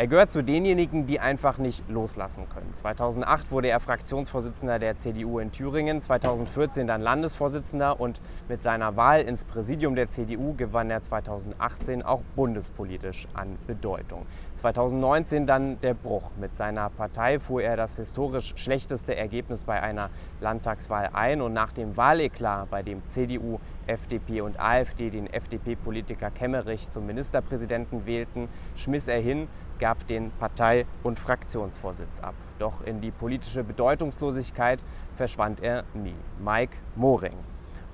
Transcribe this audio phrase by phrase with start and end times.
[0.00, 2.72] Er gehört zu denjenigen, die einfach nicht loslassen können.
[2.72, 9.22] 2008 wurde er Fraktionsvorsitzender der CDU in Thüringen, 2014 dann Landesvorsitzender und mit seiner Wahl
[9.22, 14.24] ins Präsidium der CDU gewann er 2018 auch bundespolitisch an Bedeutung.
[14.54, 16.30] 2019 dann der Bruch.
[16.40, 20.10] Mit seiner Partei fuhr er das historisch schlechteste Ergebnis bei einer
[20.40, 23.58] Landtagswahl ein und nach dem Wahleklat, bei dem CDU,
[23.88, 29.48] FDP und AfD den FDP-Politiker Kemmerich zum Ministerpräsidenten wählten, schmiss er hin,
[29.78, 32.34] gab den Partei- und Fraktionsvorsitz ab.
[32.58, 34.80] Doch in die politische Bedeutungslosigkeit
[35.16, 36.14] verschwand er nie.
[36.38, 37.36] Mike Moring.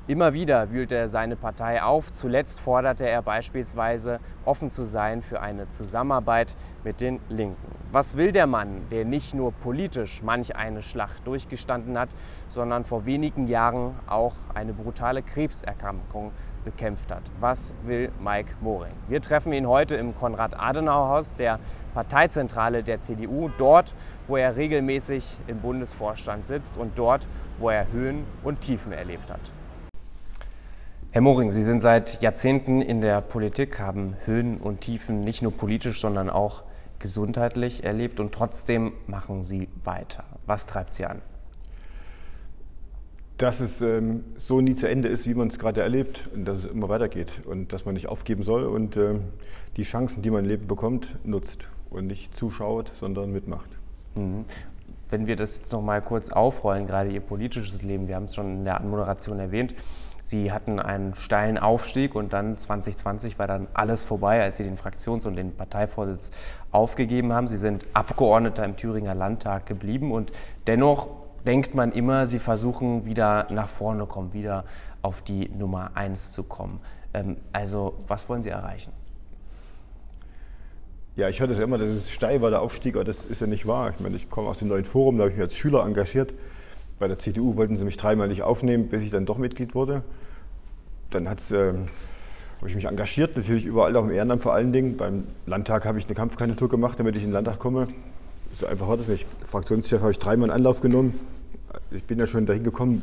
[0.06, 2.12] Immer wieder wühlte er seine Partei auf.
[2.12, 6.54] Zuletzt forderte er beispielsweise, offen zu sein für eine Zusammenarbeit
[6.84, 7.74] mit den Linken.
[7.90, 12.10] Was will der Mann, der nicht nur politisch manch eine Schlacht durchgestanden hat,
[12.50, 16.32] sondern vor wenigen Jahren auch eine brutale Krebserkrankung
[16.64, 17.22] bekämpft hat?
[17.40, 18.92] Was will Mike Moring?
[19.08, 21.58] Wir treffen ihn heute im Konrad-Adenauer-Haus, der
[21.94, 23.94] Parteizentrale der CDU, dort,
[24.26, 27.26] wo er regelmäßig im Bundesvorstand sitzt und dort,
[27.58, 29.40] wo er Höhen und Tiefen erlebt hat.
[31.12, 35.52] Herr Moring, Sie sind seit Jahrzehnten in der Politik, haben Höhen und Tiefen nicht nur
[35.52, 36.64] politisch, sondern auch
[36.98, 40.24] gesundheitlich erlebt und trotzdem machen Sie weiter.
[40.46, 41.22] Was treibt Sie an?
[43.38, 46.60] Dass es ähm, so nie zu Ende ist, wie man es gerade erlebt und dass
[46.60, 49.22] es immer weitergeht und dass man nicht aufgeben soll und ähm,
[49.76, 53.70] die Chancen, die man im Leben bekommt, nutzt und nicht zuschaut, sondern mitmacht.
[54.14, 54.44] Mhm.
[55.10, 58.34] Wenn wir das jetzt noch mal kurz aufrollen, gerade Ihr politisches Leben, wir haben es
[58.34, 59.74] schon in der Anmoderation erwähnt,
[60.26, 64.78] Sie hatten einen steilen Aufstieg und dann 2020 war dann alles vorbei, als Sie den
[64.78, 66.30] Fraktions- und den Parteivorsitz
[66.72, 67.46] aufgegeben haben.
[67.46, 70.32] Sie sind Abgeordneter im Thüringer Landtag geblieben und
[70.66, 71.08] dennoch
[71.46, 74.64] denkt man immer, Sie versuchen wieder nach vorne kommen, wieder
[75.02, 76.80] auf die Nummer eins zu kommen.
[77.12, 78.92] Ähm, also was wollen Sie erreichen?
[81.16, 83.40] Ja, ich höre das ja immer, dass es steil war, der Aufstieg, aber das ist
[83.40, 83.90] ja nicht wahr.
[83.90, 86.34] Ich meine, ich komme aus dem neuen Forum, da habe ich mich als Schüler engagiert.
[86.98, 90.02] Bei der CDU wollten sie mich dreimal nicht aufnehmen, bis ich dann doch Mitglied wurde.
[91.10, 91.86] Dann ähm,
[92.58, 94.96] habe ich mich engagiert, natürlich überall auch im Ehrenamt vor allen Dingen.
[94.96, 97.88] Beim Landtag habe ich eine Kampfkandidatur gemacht, damit ich in den Landtag komme.
[98.52, 99.28] So einfach war das nicht.
[99.46, 101.20] Fraktionschef habe ich dreimal in Anlauf genommen.
[101.90, 103.02] Ich bin ja schon dahin gekommen,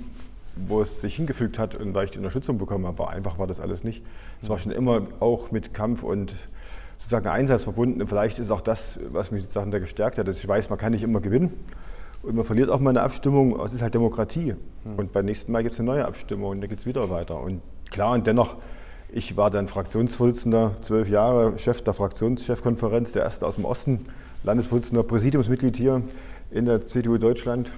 [0.55, 3.03] wo es sich hingefügt hat und weil ich die Unterstützung bekommen habe.
[3.03, 4.03] Aber einfach war das alles nicht.
[4.41, 6.35] Es war schon immer auch mit Kampf und
[6.97, 8.01] sozusagen Einsatz verbunden.
[8.01, 10.77] Und vielleicht ist auch das, was mich sozusagen da gestärkt hat, dass ich weiß, man
[10.77, 11.53] kann nicht immer gewinnen.
[12.23, 14.55] Und man verliert auch mal eine Abstimmung, es ist halt Demokratie.
[14.83, 14.95] Hm.
[14.97, 17.41] Und beim nächsten Mal gibt es eine neue Abstimmung und dann geht es wieder weiter.
[17.41, 18.57] Und klar, und dennoch,
[19.11, 24.05] ich war dann Fraktionsvorsitzender, zwölf Jahre, Chef der Fraktionschefkonferenz, der erste aus dem Osten,
[24.43, 26.01] Landesvorsitzender, Präsidiumsmitglied hier
[26.51, 27.71] in der CDU Deutschland.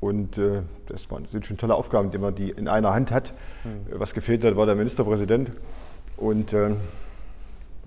[0.00, 3.32] Und äh, das, waren, sind schon tolle Aufgaben, die man die in einer Hand hat.
[3.64, 3.98] Mhm.
[3.98, 5.50] Was gefehlt hat, war der Ministerpräsident.
[6.16, 6.70] Und äh,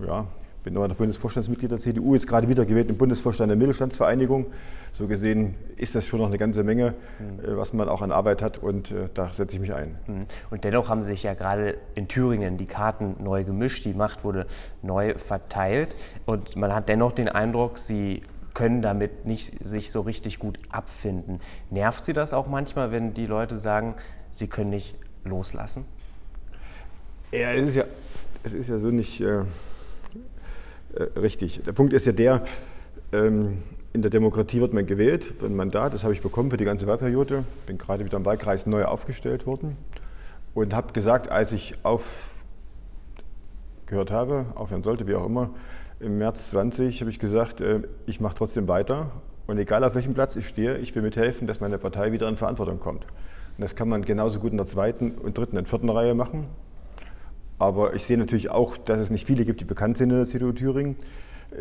[0.06, 0.26] ja,
[0.64, 4.46] bin noch Bundesvorstandsmitglied der CDU, jetzt gerade wieder gewählt im Bundesvorstand der Mittelstandsvereinigung.
[4.92, 7.56] So gesehen ist das schon noch eine ganze Menge, mhm.
[7.56, 9.98] was man auch an Arbeit hat und äh, da setze ich mich ein.
[10.06, 10.26] Mhm.
[10.50, 14.46] Und dennoch haben sich ja gerade in Thüringen die Karten neu gemischt, die Macht wurde
[14.82, 15.96] neu verteilt
[16.26, 18.22] und man hat dennoch den Eindruck, Sie
[18.54, 21.40] können damit nicht sich so richtig gut abfinden.
[21.70, 23.94] Nervt Sie das auch manchmal, wenn die Leute sagen,
[24.32, 25.84] sie können nicht loslassen?
[27.30, 27.84] Ja, es ist ja,
[28.42, 29.20] es ist ja so nicht.
[29.20, 29.44] Äh
[30.94, 31.60] äh, richtig.
[31.64, 32.44] Der Punkt ist ja der,
[33.12, 33.58] ähm,
[33.92, 36.86] in der Demokratie wird man gewählt, ein Mandat, das habe ich bekommen für die ganze
[36.86, 37.44] Wahlperiode.
[37.66, 39.76] Bin gerade wieder im Wahlkreis neu aufgestellt worden
[40.54, 42.10] und habe gesagt, als ich aufgehört
[44.10, 45.50] habe, aufhören sollte, wie auch immer,
[46.02, 49.12] im März 20 habe ich gesagt, äh, ich mache trotzdem weiter
[49.46, 52.36] und egal auf welchem Platz ich stehe, ich will mithelfen, dass meine Partei wieder in
[52.36, 53.04] Verantwortung kommt.
[53.04, 56.46] Und das kann man genauso gut in der zweiten und dritten und vierten Reihe machen.
[57.58, 60.26] Aber ich sehe natürlich auch, dass es nicht viele gibt, die bekannt sind in der
[60.26, 60.96] CDU Thüringen,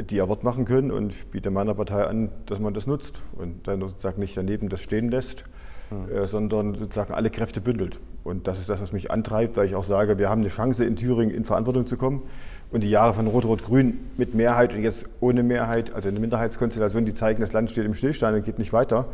[0.09, 3.67] die ihr Wort machen können und biete meiner Partei an, dass man das nutzt und
[3.67, 5.43] dann sozusagen nicht daneben das stehen lässt,
[5.91, 6.11] mhm.
[6.11, 7.99] äh, sondern sozusagen alle Kräfte bündelt.
[8.23, 10.85] Und das ist das, was mich antreibt, weil ich auch sage, wir haben eine Chance
[10.85, 12.23] in Thüringen in Verantwortung zu kommen.
[12.71, 17.13] Und die Jahre von Rot-Rot-Grün mit Mehrheit und jetzt ohne Mehrheit, also eine Minderheitskonstellation, die
[17.13, 19.07] zeigen, das Land steht im Stillstand und geht nicht weiter.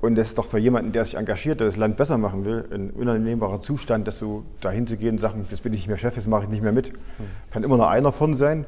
[0.00, 2.64] Und das ist doch für jemanden, der sich engagiert, der das Land besser machen will,
[2.72, 5.96] ein unannehmbarer Zustand, dass so dahin zu gehen und sagen, jetzt bin ich nicht mehr
[5.96, 6.88] Chef, jetzt mache ich nicht mehr mit.
[6.88, 6.94] Hm.
[7.50, 8.66] Kann immer nur einer von sein.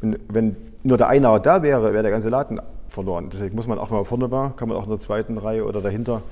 [0.00, 3.28] Und wenn nur der eine da wäre, wäre der ganze Laden verloren.
[3.32, 5.64] Deswegen muss man auch, wenn man vorne war, kann man auch in der zweiten Reihe
[5.64, 6.22] oder dahinter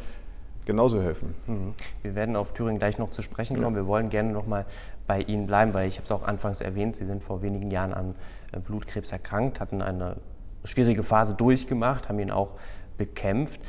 [0.69, 1.35] genauso helfen.
[1.49, 1.75] Mhm.
[2.03, 3.75] Wir werden auf Thüringen gleich noch zu sprechen kommen.
[3.75, 3.83] Ja.
[3.83, 4.67] Wir wollen gerne noch mal
[5.09, 7.93] bei Ihnen bleiben, weil ich habe es auch anfangs erwähnt, Sie sind vor wenigen Jahren
[7.93, 8.15] an
[8.53, 10.19] äh, Blutkrebs erkrankt, hatten eine
[10.65, 12.51] schwierige Phase durchgemacht, haben ihn auch
[12.99, 13.61] bekämpft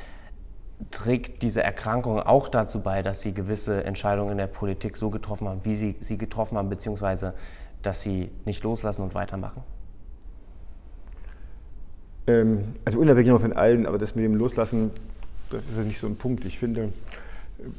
[0.92, 5.48] trägt diese Erkrankung auch dazu bei, dass Sie gewisse Entscheidungen in der Politik so getroffen
[5.48, 7.34] haben, wie Sie sie getroffen haben, beziehungsweise
[7.82, 9.62] dass Sie nicht loslassen und weitermachen?
[12.28, 14.92] Ähm, also unabhängig von allen, aber das mit dem Loslassen,
[15.50, 16.46] das ist ja nicht so ein Punkt.
[16.46, 16.92] Ich finde,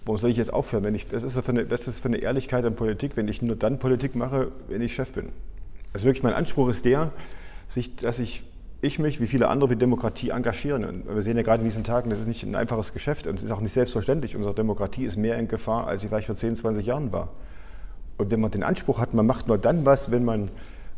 [0.05, 0.85] warum soll ich jetzt aufhören?
[0.85, 3.43] Wenn ich, das, ist für eine, das ist für eine Ehrlichkeit an Politik, wenn ich
[3.43, 5.29] nur dann Politik mache, wenn ich Chef bin.
[5.93, 7.13] Also wirklich mein Anspruch ist der,
[8.01, 8.43] dass ich,
[8.81, 10.85] ich mich wie viele andere für Demokratie engagieren.
[10.85, 13.39] Und wir sehen ja gerade in diesen Tagen, das ist nicht ein einfaches Geschäft und
[13.39, 14.37] es ist auch nicht selbstverständlich.
[14.37, 17.31] Unsere Demokratie ist mehr in Gefahr, als sie vielleicht vor 10, 20 Jahren war.
[18.19, 20.51] Und wenn man den Anspruch hat, man macht nur dann was, wenn man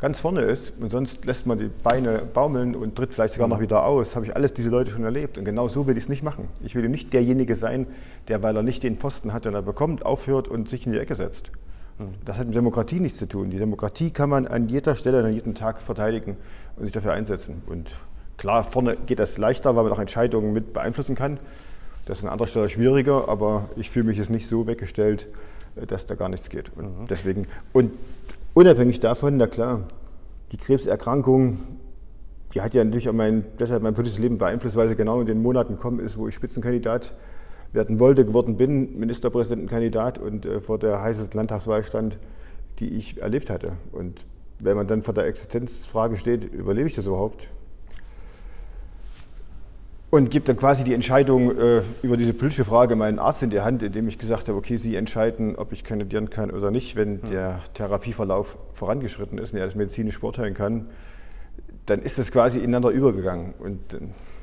[0.02, 3.58] ganz vorne ist und sonst lässt man die Beine baumeln und tritt vielleicht sogar noch
[3.58, 3.62] mhm.
[3.62, 5.38] wieder aus, habe ich alles diese Leute schon erlebt.
[5.38, 6.48] Und genau so will ich es nicht machen.
[6.64, 7.86] Ich will nicht derjenige sein,
[8.26, 10.98] der, weil er nicht den Posten hat, den er bekommt, aufhört und sich in die
[10.98, 11.52] Ecke setzt.
[11.98, 12.14] Mhm.
[12.24, 13.50] Das hat mit Demokratie nichts zu tun.
[13.50, 16.36] Die Demokratie kann man an jeder Stelle, an jedem Tag verteidigen
[16.76, 17.62] und sich dafür einsetzen.
[17.66, 17.92] Und
[18.38, 21.38] klar, vorne geht das leichter, weil man auch Entscheidungen mit beeinflussen kann.
[22.06, 25.28] Das ist an anderer Stelle schwieriger, aber ich fühle mich jetzt nicht so weggestellt,
[25.76, 26.72] dass da gar nichts geht.
[26.74, 27.06] Und mhm.
[27.08, 27.92] deswegen, und
[28.54, 29.88] Unabhängig davon, na klar,
[30.52, 31.58] die Krebserkrankung,
[32.52, 35.26] die hat ja natürlich auch mein, deshalb mein politisches Leben beeinflusst, weil sie genau in
[35.26, 37.14] den Monaten gekommen ist, wo ich Spitzenkandidat
[37.72, 42.18] werden wollte, geworden bin, Ministerpräsidentenkandidat und äh, vor der heißesten Landtagswahl stand,
[42.78, 43.72] die ich erlebt hatte.
[43.90, 44.26] Und
[44.58, 47.48] wenn man dann vor der Existenzfrage steht, überlebe ich das überhaupt?
[50.12, 53.62] Und gibt dann quasi die Entscheidung äh, über diese politische Frage meinen Arzt in die
[53.62, 57.22] Hand, indem ich gesagt habe, okay, Sie entscheiden, ob ich kandidieren kann oder nicht, wenn
[57.22, 57.30] hm.
[57.30, 60.90] der Therapieverlauf vorangeschritten ist und er das medizinisch beurteilen kann,
[61.86, 63.54] dann ist das quasi ineinander übergegangen.
[63.58, 63.78] Und,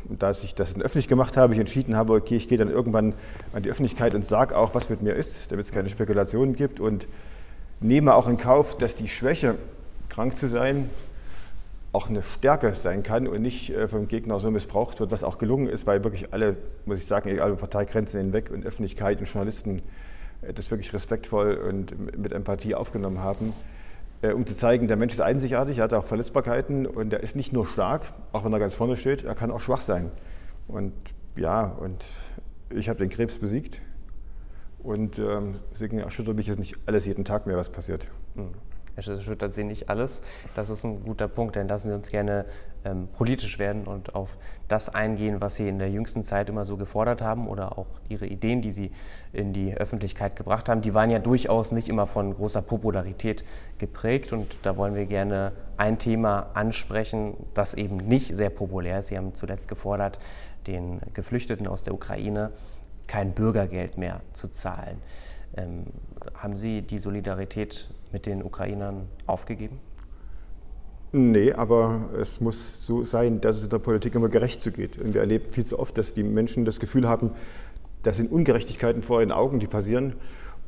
[0.10, 3.14] und da ich das öffentlich gemacht habe, ich entschieden habe, okay, ich gehe dann irgendwann
[3.54, 6.80] an die Öffentlichkeit und sage auch, was mit mir ist, damit es keine Spekulationen gibt
[6.80, 7.08] und
[7.80, 9.54] nehme auch in Kauf, dass die Schwäche,
[10.10, 10.90] krank zu sein,
[11.92, 15.38] auch eine Stärke sein kann und nicht äh, vom Gegner so missbraucht wird, was auch
[15.38, 19.82] gelungen ist, weil wirklich alle, muss ich sagen, egal Parteigrenzen hinweg und Öffentlichkeit und Journalisten
[20.42, 23.54] äh, das wirklich respektvoll und mit Empathie aufgenommen haben,
[24.22, 27.36] äh, um zu zeigen, der Mensch ist einzigartig, er hat auch Verletzbarkeiten und er ist
[27.36, 28.04] nicht nur stark,
[28.34, 30.12] auch wenn er ganz vorne steht, er kann auch schwach sein.
[30.68, 30.94] Und
[31.36, 32.06] ja, und
[32.70, 33.82] ich habe den Krebs besiegt
[34.84, 38.10] und ähm, deswegen erschüttert mich jetzt nicht alles jeden Tag mehr, was passiert.
[38.36, 40.22] Mhm erschüttert sie nicht alles.
[40.56, 42.46] Das ist ein guter Punkt, denn lassen Sie uns gerne
[42.86, 44.38] ähm, politisch werden und auf
[44.68, 48.26] das eingehen, was Sie in der jüngsten Zeit immer so gefordert haben oder auch Ihre
[48.26, 48.92] Ideen, die Sie
[49.34, 50.82] in die Öffentlichkeit gebracht haben.
[50.82, 53.44] Die waren ja durchaus nicht immer von großer Popularität
[53.78, 59.08] geprägt und da wollen wir gerne ein Thema ansprechen, das eben nicht sehr populär ist.
[59.08, 60.20] Sie haben zuletzt gefordert,
[60.68, 62.52] den Geflüchteten aus der Ukraine
[63.08, 65.02] kein Bürgergeld mehr zu zahlen.
[65.58, 65.86] Ähm,
[66.36, 69.80] haben Sie die Solidarität mit den Ukrainern aufgegeben?
[71.12, 75.00] Nee, aber es muss so sein, dass es in der Politik immer gerecht zugeht.
[75.00, 77.32] Und wir erleben viel zu oft, dass die Menschen das Gefühl haben,
[78.04, 80.14] das sind Ungerechtigkeiten vor ihren Augen, die passieren.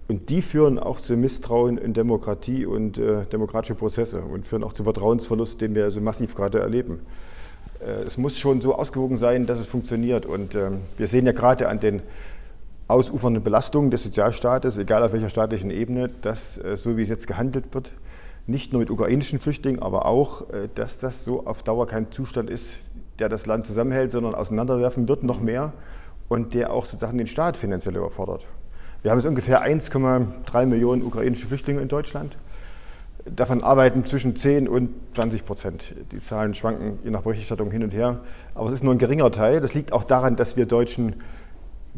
[0.07, 4.73] Und die führen auch zu Misstrauen in Demokratie und äh, demokratische Prozesse und führen auch
[4.73, 7.01] zu Vertrauensverlust, den wir so massiv gerade erleben.
[7.79, 10.25] Äh, es muss schon so ausgewogen sein, dass es funktioniert.
[10.25, 12.01] Und äh, wir sehen ja gerade an den
[12.91, 17.25] ausufernde Belastung des Sozialstaates, egal auf welcher staatlichen Ebene, dass äh, so wie es jetzt
[17.25, 17.93] gehandelt wird,
[18.47, 22.49] nicht nur mit ukrainischen Flüchtlingen, aber auch, äh, dass das so auf Dauer kein Zustand
[22.49, 22.79] ist,
[23.19, 25.73] der das Land zusammenhält, sondern auseinanderwerfen wird noch mehr
[26.27, 28.47] und der auch sozusagen den Staat finanziell überfordert.
[29.01, 32.37] Wir haben jetzt ungefähr 1,3 Millionen ukrainische Flüchtlinge in Deutschland.
[33.25, 35.93] Davon arbeiten zwischen 10 und 20 Prozent.
[36.11, 38.21] Die Zahlen schwanken je nach Berichterstattung hin und her.
[38.55, 39.61] Aber es ist nur ein geringer Teil.
[39.61, 41.15] Das liegt auch daran, dass wir Deutschen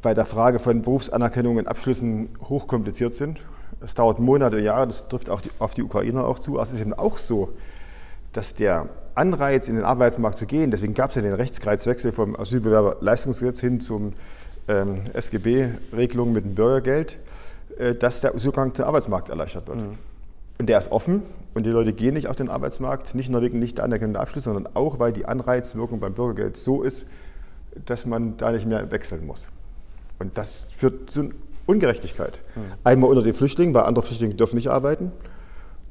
[0.01, 3.41] bei der Frage von Berufsanerkennung und Abschlüssen hochkompliziert sind.
[3.81, 6.53] Es dauert Monate, Jahre, das trifft auch die, auf die Ukrainer auch zu.
[6.53, 7.49] Aber es ist eben auch so,
[8.31, 12.35] dass der Anreiz, in den Arbeitsmarkt zu gehen, deswegen gab es ja den Rechtskreiswechsel vom
[12.35, 14.13] Asylbewerberleistungsgesetz hin zum
[14.67, 17.19] ähm, SGB-Regelung mit dem Bürgergeld,
[17.77, 19.81] äh, dass der Zugang zum Arbeitsmarkt erleichtert wird.
[19.81, 19.97] Mhm.
[20.59, 21.23] Und der ist offen
[21.53, 24.73] und die Leute gehen nicht auf den Arbeitsmarkt, nicht nur wegen nicht anerkennender Abschlüsse, sondern
[24.75, 27.05] auch, weil die Anreizwirkung beim Bürgergeld so ist,
[27.85, 29.47] dass man da nicht mehr wechseln muss.
[30.19, 31.29] Und das führt zu
[31.65, 32.39] Ungerechtigkeit.
[32.55, 32.61] Mhm.
[32.83, 35.11] Einmal unter den Flüchtlingen, weil andere Flüchtlinge dürfen nicht arbeiten.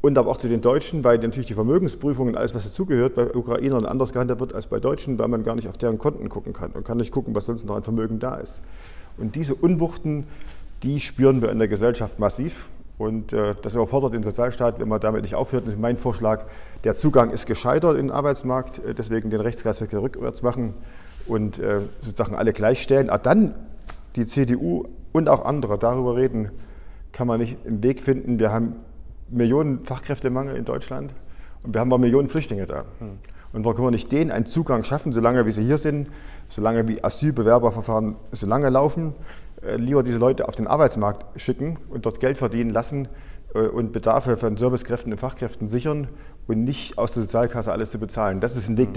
[0.03, 3.87] Und aber auch zu den Deutschen, weil natürlich die Vermögensprüfungen, alles was dazugehört, bei Ukrainern
[3.87, 6.73] anders gehandelt wird als bei Deutschen, weil man gar nicht auf deren Konten gucken kann
[6.73, 8.63] und kann nicht gucken, was sonst noch an Vermögen da ist.
[9.17, 10.27] Und diese Unwuchten,
[10.83, 12.69] die spüren wir in der Gesellschaft massiv.
[12.99, 15.67] Und äh, das überfordert den Sozialstaat, wenn man damit nicht aufhört.
[15.67, 16.47] Ist mein Vorschlag,
[16.85, 20.75] der Zugang ist gescheitert in den Arbeitsmarkt, äh, deswegen den Rechtskreisverkehr rückwärts machen
[21.27, 23.09] und äh, sozusagen alle gleichstellen.
[23.09, 23.55] Aber dann
[24.17, 26.51] die CDU und auch andere darüber reden,
[27.13, 28.39] kann man nicht einen Weg finden.
[28.39, 28.77] Wir haben
[29.29, 31.13] Millionen Fachkräftemangel in Deutschland
[31.63, 32.85] und wir haben auch Millionen Flüchtlinge da.
[32.99, 33.19] Hm.
[33.53, 36.09] Und warum können wir nicht denen einen Zugang schaffen, solange wie sie hier sind,
[36.49, 39.15] solange wie Asylbewerberverfahren so lange laufen,
[39.63, 43.09] äh, lieber diese Leute auf den Arbeitsmarkt schicken und dort Geld verdienen lassen
[43.55, 46.09] äh, und Bedarfe von Servicekräften und Fachkräften sichern
[46.47, 48.41] und nicht aus der Sozialkasse alles zu bezahlen.
[48.41, 48.95] Das ist ein Weg, hm.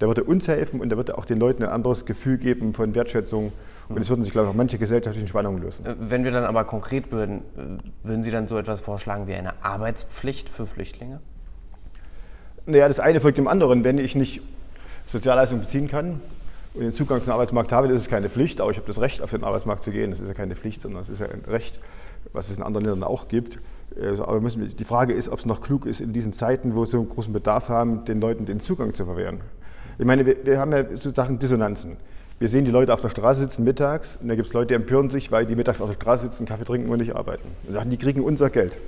[0.00, 2.94] Der würde uns helfen und der würde auch den Leuten ein anderes Gefühl geben von
[2.94, 3.52] Wertschätzung.
[3.88, 5.86] Und es würden sich, glaube ich, auch manche gesellschaftlichen Spannungen lösen.
[5.86, 9.34] Äh, wenn wir dann aber konkret würden, äh, würden Sie dann so etwas vorschlagen wie
[9.34, 11.20] eine Arbeitspflicht für Flüchtlinge?
[12.66, 13.84] Naja, das eine folgt dem anderen.
[13.84, 14.42] Wenn ich nicht
[15.06, 16.20] Sozialleistungen beziehen kann
[16.74, 19.00] und den Zugang zum Arbeitsmarkt habe, dann ist es keine Pflicht, aber ich habe das
[19.00, 20.10] Recht, auf den Arbeitsmarkt zu gehen.
[20.10, 21.80] Das ist ja keine Pflicht, sondern es ist ja ein Recht,
[22.34, 23.58] was es in anderen Ländern auch gibt.
[23.96, 26.80] Äh, aber müssen, die Frage ist, ob es noch klug ist, in diesen Zeiten, wo
[26.80, 29.40] wir so einen großen Bedarf haben, den Leuten den Zugang zu verwehren.
[29.98, 31.96] Ich meine, wir, wir haben ja sozusagen Dissonanzen.
[32.38, 34.74] Wir sehen die Leute auf der Straße sitzen mittags und da gibt es Leute, die
[34.74, 37.48] empören sich, weil die mittags auf der Straße sitzen, Kaffee trinken und nicht arbeiten.
[37.66, 38.78] Und sagen, die kriegen unser Geld.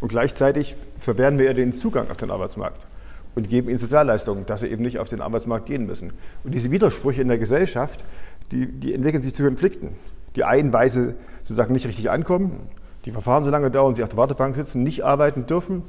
[0.00, 2.86] Und gleichzeitig verwehren wir den Zugang auf den Arbeitsmarkt
[3.34, 6.12] und geben ihnen Sozialleistungen, dass sie eben nicht auf den Arbeitsmarkt gehen müssen.
[6.44, 8.04] Und diese Widersprüche in der Gesellschaft,
[8.50, 9.94] die, die entwickeln sich zu Konflikten.
[10.36, 12.68] Die einen, weil sie sozusagen nicht richtig ankommen,
[13.06, 15.84] die Verfahren so lange dauern, sie auf der Wartebank sitzen, nicht arbeiten dürfen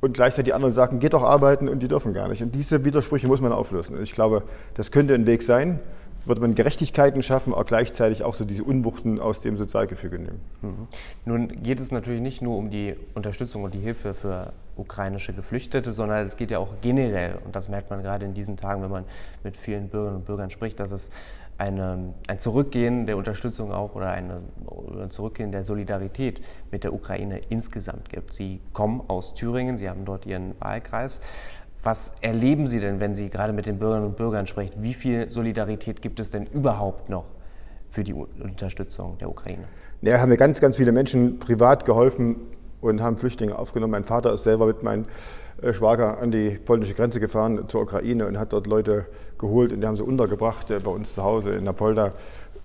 [0.00, 2.42] und gleichzeitig die anderen sagen, geht doch arbeiten und die dürfen gar nicht.
[2.42, 3.96] Und diese Widersprüche muss man auflösen.
[3.96, 4.42] Und ich glaube,
[4.74, 5.80] das könnte ein Weg sein,
[6.26, 10.40] würde man Gerechtigkeiten schaffen, aber gleichzeitig auch so diese Unwuchten aus dem Sozialgefüge nehmen.
[10.60, 10.88] Mhm.
[11.24, 15.92] Nun geht es natürlich nicht nur um die Unterstützung und die Hilfe für ukrainische Geflüchtete,
[15.92, 18.90] sondern es geht ja auch generell, und das merkt man gerade in diesen Tagen, wenn
[18.90, 19.04] man
[19.42, 21.10] mit vielen Bürgerinnen und Bürgern spricht, dass es
[21.58, 24.42] eine, ein Zurückgehen der Unterstützung auch oder eine,
[25.00, 28.34] ein Zurückgehen der Solidarität mit der Ukraine insgesamt gibt.
[28.34, 31.20] Sie kommen aus Thüringen, Sie haben dort Ihren Wahlkreis.
[31.82, 34.82] Was erleben Sie denn, wenn Sie gerade mit den Bürgerinnen und Bürgern sprechen?
[34.82, 37.24] Wie viel Solidarität gibt es denn überhaupt noch
[37.90, 39.64] für die Unterstützung der Ukraine?
[40.02, 42.36] Ja, haben mir ganz, ganz viele Menschen privat geholfen
[42.80, 43.92] und haben Flüchtlinge aufgenommen.
[43.92, 45.06] Mein Vater ist selber mit meinem äh,
[45.72, 49.06] Schwager an die polnische Grenze gefahren zur Ukraine und hat dort Leute
[49.38, 52.12] geholt und die haben sie untergebracht äh, bei uns zu Hause in Napolda.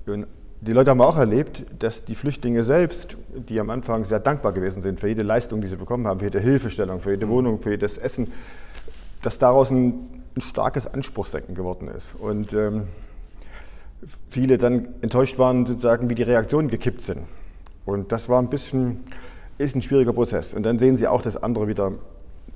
[0.06, 0.28] Und
[0.62, 4.82] die Leute haben auch erlebt, dass die Flüchtlinge selbst, die am Anfang sehr dankbar gewesen
[4.82, 7.72] sind für jede Leistung, die sie bekommen haben, für jede Hilfestellung, für jede Wohnung, für
[7.72, 8.32] jedes Essen,
[9.22, 12.14] dass daraus ein, ein starkes Anspruchsdenken geworden ist.
[12.20, 12.84] Und ähm,
[14.30, 17.24] viele dann enttäuscht waren, sozusagen, wie die Reaktionen gekippt sind.
[17.86, 19.04] Und das war ein bisschen,
[19.58, 20.54] ist ein schwieriger Prozess.
[20.54, 21.94] Und dann sehen sie auch, dass andere wieder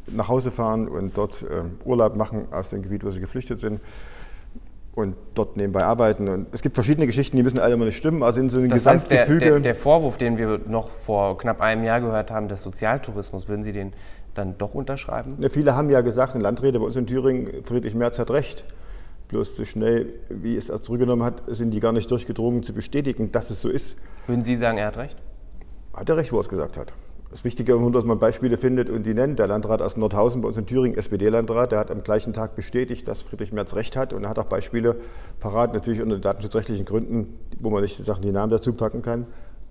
[0.08, 3.82] nach Hause fahren und dort äh, Urlaub machen aus dem Gebiet, wo sie geflüchtet sind
[4.96, 6.28] und dort nebenbei arbeiten.
[6.30, 8.70] Und es gibt verschiedene Geschichten, die müssen alle immer nicht stimmen, also in so einem
[8.70, 12.48] das heißt, der, der, der, Vorwurf, den wir noch vor knapp einem Jahr gehört haben,
[12.48, 13.94] des Sozialtourismus, würden Sie den
[14.34, 15.36] dann doch unterschreiben?
[15.40, 18.66] Ja, viele haben ja gesagt, ein Landräte bei uns in Thüringen, Friedrich Merz hat recht.
[19.28, 23.32] Bloß so schnell, wie es er zurückgenommen hat, sind die gar nicht durchgedrungen zu bestätigen,
[23.32, 23.98] dass es so ist.
[24.28, 25.18] Würden Sie sagen, er hat recht?
[25.94, 26.94] Hat er recht, wo er es gesagt hat.
[27.32, 29.40] Das Wichtige ist, dass man Beispiele findet und die nennt.
[29.40, 33.08] Der Landrat aus Nordhausen bei uns in Thüringen, SPD-Landrat, der hat am gleichen Tag bestätigt,
[33.08, 34.96] dass Friedrich Merz recht hat und er hat auch Beispiele
[35.40, 39.26] parat, natürlich unter datenschutzrechtlichen Gründen, wo man nicht Sachen die Namen dazu packen kann.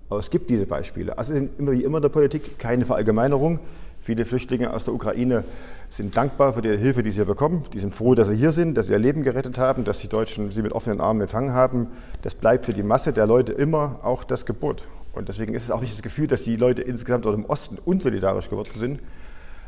[0.09, 1.17] Aber es gibt diese Beispiele.
[1.17, 3.59] Also sind immer wie immer in der Politik keine Verallgemeinerung.
[4.01, 5.43] Viele Flüchtlinge aus der Ukraine
[5.89, 7.63] sind dankbar für die Hilfe, die sie bekommen.
[7.73, 10.07] Die sind froh, dass sie hier sind, dass sie ihr Leben gerettet haben, dass die
[10.07, 11.87] Deutschen sie mit offenen Armen empfangen haben.
[12.21, 14.83] Das bleibt für die Masse der Leute immer auch das Gebot.
[15.15, 17.77] Und deswegen ist es auch nicht das Gefühl, dass die Leute insgesamt dort im Osten
[17.83, 18.99] unsolidarisch geworden sind.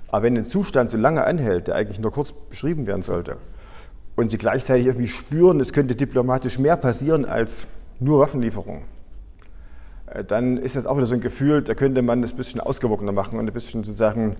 [0.10, 3.38] Aber wenn ein Zustand so lange anhält, der eigentlich nur kurz beschrieben werden sollte,
[4.16, 7.68] und sie gleichzeitig irgendwie spüren, es könnte diplomatisch mehr passieren als
[8.00, 8.82] nur Waffenlieferungen,
[10.08, 12.60] äh, dann ist das auch wieder so ein Gefühl, da könnte man das ein bisschen
[12.60, 14.36] ausgewogener machen und ein bisschen sozusagen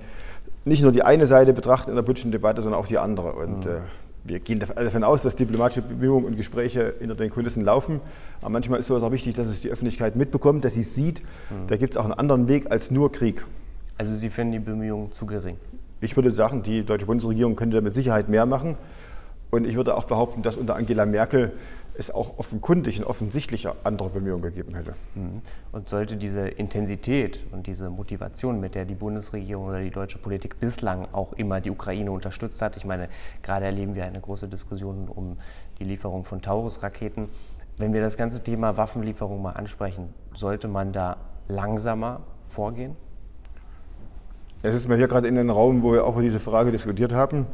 [0.66, 3.34] nicht nur die eine Seite betrachten in der politischen Debatte, sondern auch die andere.
[3.34, 3.72] Und mhm.
[3.72, 3.80] äh,
[4.28, 8.02] wir gehen davon aus, dass diplomatische Bemühungen und Gespräche hinter den Kulissen laufen.
[8.42, 11.22] Aber manchmal ist es auch wichtig, dass es die Öffentlichkeit mitbekommt, dass sie es sieht.
[11.50, 11.68] Mhm.
[11.68, 13.46] Da gibt es auch einen anderen Weg als nur Krieg.
[13.98, 15.58] Also Sie finden die Bemühungen zu gering?
[16.02, 18.76] Ich würde sagen, die deutsche Bundesregierung könnte da mit Sicherheit mehr machen.
[19.50, 21.54] Und ich würde auch behaupten, dass unter Angela Merkel
[21.98, 24.94] es auch offenkundig und offensichtlicher andere Bemühungen gegeben hätte.
[25.16, 25.42] Mhm.
[25.72, 30.60] Und sollte diese Intensität und diese Motivation, mit der die Bundesregierung oder die deutsche Politik
[30.60, 33.10] bislang auch immer die Ukraine unterstützt hat, ich meine,
[33.42, 35.38] gerade erleben wir eine große Diskussion um
[35.80, 37.30] die Lieferung von Taurus-Raketen.
[37.78, 42.96] Wenn wir das ganze Thema Waffenlieferung mal ansprechen, sollte man da langsamer vorgehen?
[44.64, 47.14] Es ist mal hier gerade in einem Raum, wo wir auch über diese Frage diskutiert
[47.14, 47.46] haben.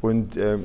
[0.00, 0.58] Und äh,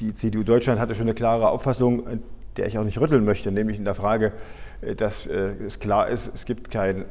[0.00, 2.20] die CDU Deutschland hatte schon eine klare Auffassung,
[2.56, 4.32] der ich auch nicht rütteln möchte, nämlich in der Frage,
[4.80, 7.04] äh, dass äh, es klar ist, es gibt kein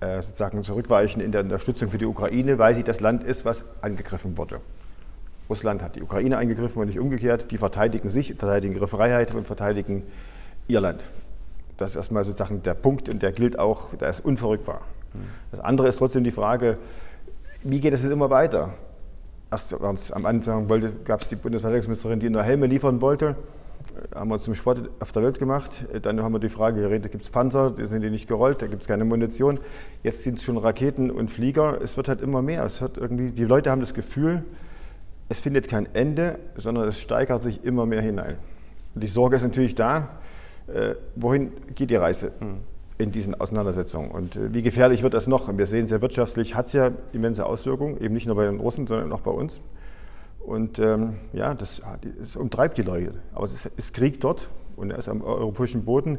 [0.00, 3.64] äh, sozusagen Zurückweichen in der Unterstützung für die Ukraine, weil sie das Land ist, was
[3.82, 4.60] angegriffen wurde.
[5.48, 7.50] Russland hat die Ukraine angegriffen und nicht umgekehrt.
[7.50, 10.04] Die verteidigen sich, verteidigen ihre Freiheit und verteidigen
[10.68, 11.02] ihr Land.
[11.76, 14.82] Das ist erstmal sozusagen der Punkt und der gilt auch, der ist unverrückbar.
[15.50, 16.78] Das andere ist trotzdem die Frage,
[17.64, 18.74] wie geht es jetzt immer weiter?
[19.50, 20.68] Erst am Anfang
[21.04, 23.34] gab es die Bundesverteidigungsministerin, die nur Helme liefern wollte
[24.14, 25.86] haben wir zum Sport auf der Welt gemacht.
[26.02, 28.66] Dann haben wir die Frage geredet, gibt es Panzer, die sind die nicht gerollt, da
[28.66, 29.58] gibt es keine Munition.
[30.02, 31.80] Jetzt sind es schon Raketen und Flieger.
[31.82, 32.64] Es wird halt immer mehr.
[32.64, 34.44] Es wird irgendwie, die Leute haben das Gefühl,
[35.28, 38.36] es findet kein Ende, sondern es steigert sich immer mehr hinein.
[38.94, 40.08] Und die Sorge ist natürlich da,
[40.66, 42.58] äh, wohin geht die Reise hm.
[42.98, 45.48] in diesen Auseinandersetzungen und äh, wie gefährlich wird das noch?
[45.48, 48.44] Und wir sehen es ja wirtschaftlich, hat es ja immense Auswirkungen, eben nicht nur bei
[48.44, 49.60] den Russen, sondern auch bei uns.
[50.40, 51.82] Und ähm, ja, das,
[52.18, 53.14] das, umtreibt die Leute.
[53.34, 56.18] Aber es ist, ist Krieg dort und er ist am europäischen Boden.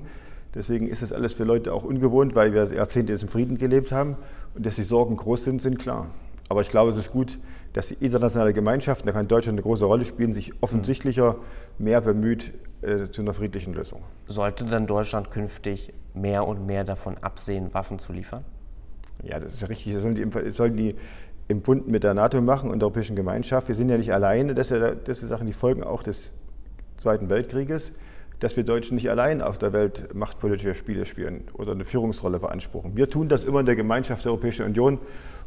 [0.53, 4.17] Deswegen ist das alles für Leute auch ungewohnt, weil wir Jahrzehnte im Frieden gelebt haben
[4.53, 6.07] und dass die Sorgen groß sind, sind klar.
[6.49, 7.39] Aber ich glaube, es ist gut,
[7.73, 11.37] dass die internationale Gemeinschaft, da kann Deutschland eine große Rolle spielen, sich offensichtlicher
[11.77, 12.51] mehr bemüht
[12.81, 14.01] äh, zu einer friedlichen Lösung.
[14.27, 18.43] Sollte dann Deutschland künftig mehr und mehr davon absehen, Waffen zu liefern?
[19.23, 19.95] Ja, das ist ja richtig.
[19.97, 20.95] Sollen die, sollen die
[21.51, 23.67] im Bund mit der NATO machen und der Europäischen Gemeinschaft.
[23.67, 24.55] Wir sind ja nicht alleine.
[24.55, 26.33] Das sind, das sind Sachen, die folgen auch des
[26.97, 27.91] Zweiten Weltkrieges
[28.41, 32.97] dass wir Deutschen nicht allein auf der Welt machtpolitische Spiele spielen oder eine Führungsrolle beanspruchen.
[32.97, 34.97] Wir tun das immer in der Gemeinschaft der Europäischen Union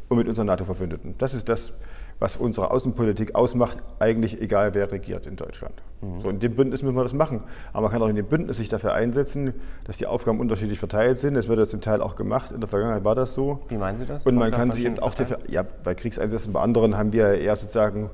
[0.07, 1.15] und mit unseren NATO-Verbündeten.
[1.17, 1.73] Das ist das,
[2.19, 5.73] was unsere Außenpolitik ausmacht, eigentlich egal wer regiert in Deutschland.
[6.01, 6.21] Mhm.
[6.21, 7.43] So, in dem Bündnis müssen wir das machen.
[7.73, 9.53] Aber man kann auch in dem Bündnis sich dafür einsetzen,
[9.83, 11.33] dass die Aufgaben unterschiedlich verteilt sind.
[11.33, 12.51] Das wird ja zum Teil auch gemacht.
[12.51, 13.59] In der Vergangenheit war das so.
[13.67, 14.25] Wie meinen Sie das?
[14.25, 18.09] Und man kann sich auch dafür, ja, bei Kriegseinsätzen, bei anderen haben wir eher sozusagen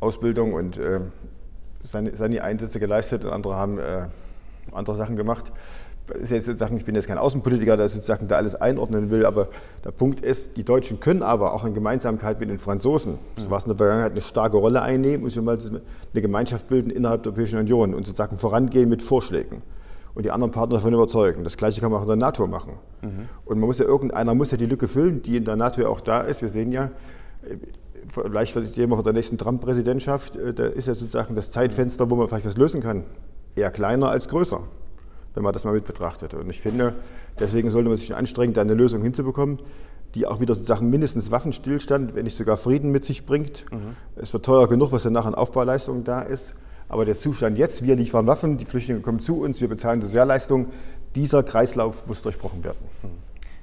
[0.00, 1.00] Ausbildung und äh,
[1.82, 4.06] seine, seine Einsätze geleistet und andere haben äh,
[4.72, 5.52] andere Sachen gemacht.
[6.22, 9.48] Sozusagen, ich bin jetzt kein Außenpolitiker, der sozusagen da alles einordnen will, aber
[9.84, 13.64] der Punkt ist, die Deutschen können aber auch in Gemeinsamkeit mit den Franzosen, so was
[13.64, 17.58] in der Vergangenheit eine starke Rolle einnehmen und mal eine Gemeinschaft bilden innerhalb der Europäischen
[17.58, 19.62] Union und sozusagen vorangehen mit Vorschlägen
[20.14, 21.42] und die anderen Partner davon überzeugen.
[21.42, 22.74] Das Gleiche kann man auch in der NATO machen.
[23.02, 23.28] Mhm.
[23.46, 25.88] Und man muss ja irgendeiner muss ja die Lücke füllen, die in der NATO ja
[25.88, 26.42] auch da ist.
[26.42, 26.90] Wir sehen ja,
[28.08, 32.28] vielleicht jemand von der nächsten Trump-Präsidentschaft, äh, da ist ja sozusagen das Zeitfenster, wo man
[32.28, 33.04] vielleicht was lösen kann,
[33.56, 34.60] eher kleiner als größer,
[35.34, 36.34] wenn man das mal mit betrachtet.
[36.34, 36.94] Und ich finde,
[37.38, 39.58] deswegen sollte man sich anstrengen, da eine Lösung hinzubekommen,
[40.14, 43.66] die auch wieder sozusagen mindestens Waffenstillstand, wenn nicht sogar Frieden mit sich bringt.
[43.72, 43.96] Mhm.
[44.16, 46.54] Es wird teuer genug, was danach an Aufbauleistungen da ist.
[46.88, 50.68] Aber der Zustand jetzt, wir liefern Waffen, die Flüchtlinge kommen zu uns, wir bezahlen Sozialleistungen,
[51.14, 52.78] dieser Kreislauf muss durchbrochen werden.
[53.02, 53.08] Mhm.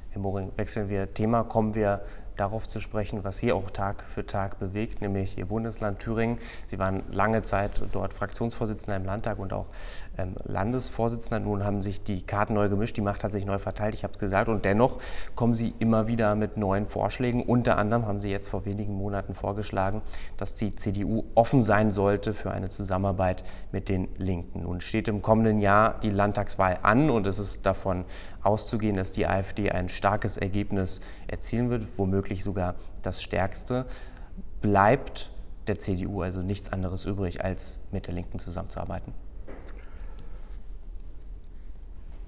[0.10, 2.02] Herr Moring, wechseln wir Thema, kommen wir
[2.36, 6.40] darauf zu sprechen, was Sie auch Tag für Tag bewegt, nämlich Ihr Bundesland Thüringen.
[6.70, 9.68] Sie waren lange Zeit dort Fraktionsvorsitzender im Landtag und auch
[10.18, 11.40] ähm, Landesvorsitzender.
[11.40, 14.14] Nun haben sich die Karten neu gemischt, die Macht hat sich neu verteilt, ich habe
[14.14, 14.50] es gesagt.
[14.50, 15.00] Und dennoch
[15.36, 17.44] kommen Sie immer wieder mit neuen Vorschlägen.
[17.44, 20.02] Unter anderem haben Sie jetzt vor wenigen Monaten vorgeschlagen,
[20.38, 24.64] dass die CDU offen sein sollte für eine Zusammenarbeit mit den Linken.
[24.64, 28.06] Nun steht im kommenden Jahr die Landtagswahl an und es ist davon
[28.44, 33.86] auszugehen, dass die AfD ein starkes Ergebnis erzielen wird, womöglich sogar das stärkste.
[34.62, 35.32] Bleibt
[35.68, 39.14] der CDU also nichts anderes übrig, als mit der Linken zusammenzuarbeiten?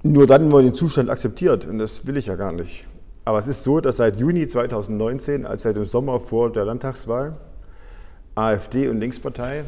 [0.05, 2.85] Nur dann, wenn man den Zustand akzeptiert, und das will ich ja gar nicht.
[3.23, 7.37] Aber es ist so, dass seit Juni 2019, als seit dem Sommer vor der Landtagswahl,
[8.35, 9.63] AfD und Linkspartei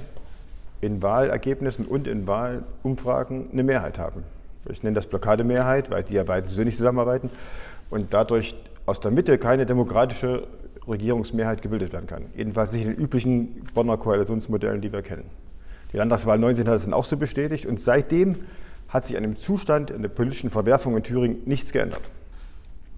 [0.82, 4.24] in Wahlergebnissen und in Wahlumfragen eine Mehrheit haben.
[4.70, 7.30] Ich nenne das Blockademehrheit, weil die ja beiden so nicht zusammenarbeiten
[7.90, 10.48] und dadurch aus der Mitte keine demokratische
[10.86, 12.26] Regierungsmehrheit gebildet werden kann.
[12.36, 15.30] Jedenfalls nicht in den üblichen Bonner Koalitionsmodellen, die wir kennen.
[15.94, 18.36] Die Landtagswahl 19 hat es dann auch so bestätigt und seitdem
[18.88, 22.02] hat sich an dem Zustand in der politischen Verwerfung in Thüringen nichts geändert.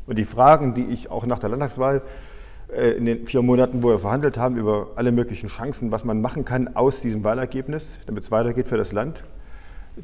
[0.06, 2.02] Und die Fragen, die ich auch nach der Landtagswahl
[2.73, 6.21] äh, in den vier Monaten, wo wir verhandelt haben, über alle möglichen Chancen, was man
[6.21, 9.23] machen kann aus diesem Wahlergebnis, damit es weitergeht für das Land,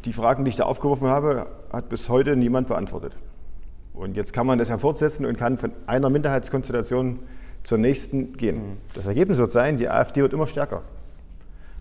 [0.05, 3.15] die Fragen, die ich da aufgeworfen habe, hat bis heute niemand beantwortet.
[3.93, 7.19] Und jetzt kann man das ja fortsetzen und kann von einer Minderheitskonstellation
[7.63, 8.57] zur nächsten gehen.
[8.57, 8.77] Mhm.
[8.95, 10.81] Das Ergebnis wird sein, die AfD wird immer stärker.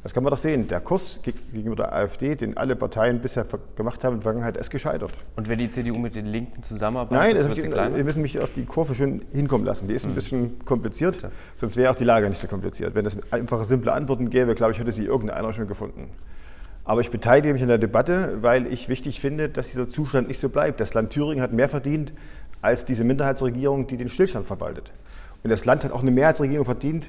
[0.03, 0.67] Das kann man doch sehen.
[0.67, 4.71] Der Kurs gegenüber der AfD, den alle Parteien bisher gemacht haben in der Vergangenheit, ist
[4.71, 5.13] gescheitert.
[5.37, 7.97] Und wenn die CDU mit den Linken zusammenarbeitet, Nein, wird sie kleiner?
[7.97, 9.87] wir müssen mich auf die Kurve schön hinkommen lassen.
[9.87, 10.15] Die ist ein mhm.
[10.17, 12.97] bisschen kompliziert, sonst wäre auch die Lage nicht so kompliziert.
[12.97, 16.09] Wenn es einfache, simple Antworten gäbe, glaube ich, hätte sie irgendeiner schon gefunden.
[16.85, 20.41] Aber ich beteilige mich an der Debatte, weil ich wichtig finde, dass dieser Zustand nicht
[20.41, 20.81] so bleibt.
[20.81, 22.13] Das Land Thüringen hat mehr verdient
[22.61, 24.91] als diese Minderheitsregierung, die den Stillstand verwaltet.
[25.45, 27.09] Und das Land hat auch eine Mehrheitsregierung verdient,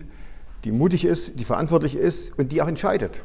[0.63, 3.21] die mutig ist, die verantwortlich ist und die auch entscheidet.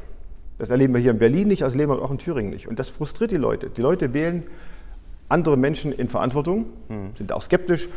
[0.57, 2.67] Das erleben wir hier in Berlin nicht, das erleben wir auch in Thüringen nicht.
[2.67, 3.69] Und das frustriert die Leute.
[3.69, 4.43] Die Leute wählen
[5.29, 7.11] andere Menschen in Verantwortung, hm.
[7.15, 7.87] sind auch skeptisch,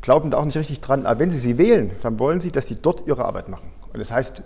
[0.00, 1.04] glauben da auch nicht richtig dran.
[1.06, 3.70] Aber wenn sie sie wählen, dann wollen sie, dass sie dort ihre Arbeit machen.
[3.92, 4.42] Und das heißt,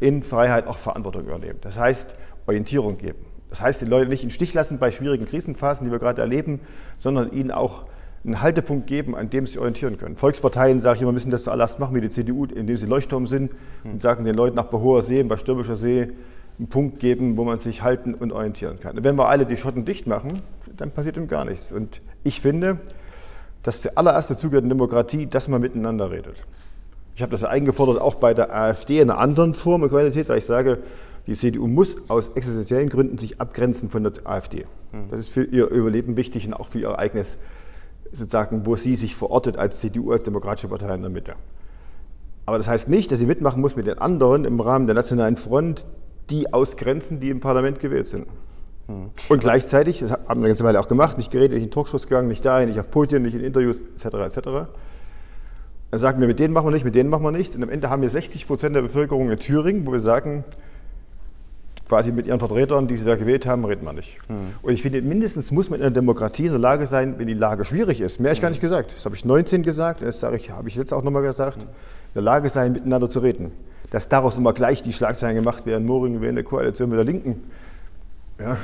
[0.00, 1.58] in Freiheit auch Verantwortung übernehmen.
[1.60, 3.24] Das heißt, Orientierung geben.
[3.50, 6.60] Das heißt, die Leute nicht im Stich lassen bei schwierigen Krisenphasen, die wir gerade erleben,
[6.98, 7.84] sondern ihnen auch
[8.24, 10.16] einen Haltepunkt geben, an dem sie orientieren können.
[10.16, 13.52] Volksparteien, sage ich immer, müssen das zuallererst machen wie die CDU, indem sie Leuchtturm sind
[13.84, 16.08] und sagen den Leuten nach Behoher See, bei Stürmischer See,
[16.58, 18.96] einen Punkt geben, wo man sich halten und orientieren kann.
[18.96, 20.40] Und wenn wir alle die Schotten dicht machen,
[20.76, 21.72] dann passiert ihm gar nichts.
[21.72, 22.78] Und ich finde,
[23.62, 26.42] dass der allererste Zug der Demokratie, dass man miteinander redet.
[27.16, 30.28] Ich habe das ja eingefordert, auch bei der AfD in einer anderen Form und Qualität,
[30.28, 30.78] weil ich sage,
[31.26, 34.66] die CDU muss aus existenziellen Gründen sich abgrenzen von der AfD.
[34.92, 35.08] Mhm.
[35.10, 37.38] Das ist für ihr Überleben wichtig und auch für ihr eigenes,
[38.14, 41.34] sozusagen, wo sie sich verortet als CDU, als demokratische Partei in der Mitte.
[42.46, 45.36] Aber das heißt nicht, dass sie mitmachen muss mit den anderen im Rahmen der Nationalen
[45.36, 45.86] Front,
[46.30, 48.26] die ausgrenzen, die im Parlament gewählt sind.
[48.88, 49.10] Mhm.
[49.28, 52.06] Und gleichzeitig, das haben wir eine ganze Weile auch gemacht, nicht geredet, nicht in Talkshows
[52.06, 54.48] gegangen, nicht dahin, nicht auf Podien, nicht in Interviews, etc., etc.
[55.90, 57.56] Dann sagen wir, mit denen machen wir nicht, mit denen machen wir nichts.
[57.56, 60.44] Und am Ende haben wir 60 Prozent der Bevölkerung in Thüringen, wo wir sagen,
[61.88, 64.16] quasi mit ihren Vertretern, die sie da gewählt haben, reden wir nicht.
[64.28, 64.54] Mhm.
[64.62, 67.34] Und ich finde, mindestens muss man in einer Demokratie in der Lage sein, wenn die
[67.34, 68.20] Lage schwierig ist.
[68.20, 68.92] Mehr habe ich gar nicht gesagt.
[68.92, 71.58] Das habe ich 19 gesagt, das sage ich, habe ich jetzt auch nochmal gesagt.
[71.58, 71.62] Mhm.
[71.62, 71.68] In
[72.16, 73.52] der Lage sein, miteinander zu reden.
[73.90, 77.42] Dass daraus immer gleich die Schlagzeilen gemacht werden, Moring wäre eine Koalition mit der Linken.
[78.38, 78.56] Ja, äh,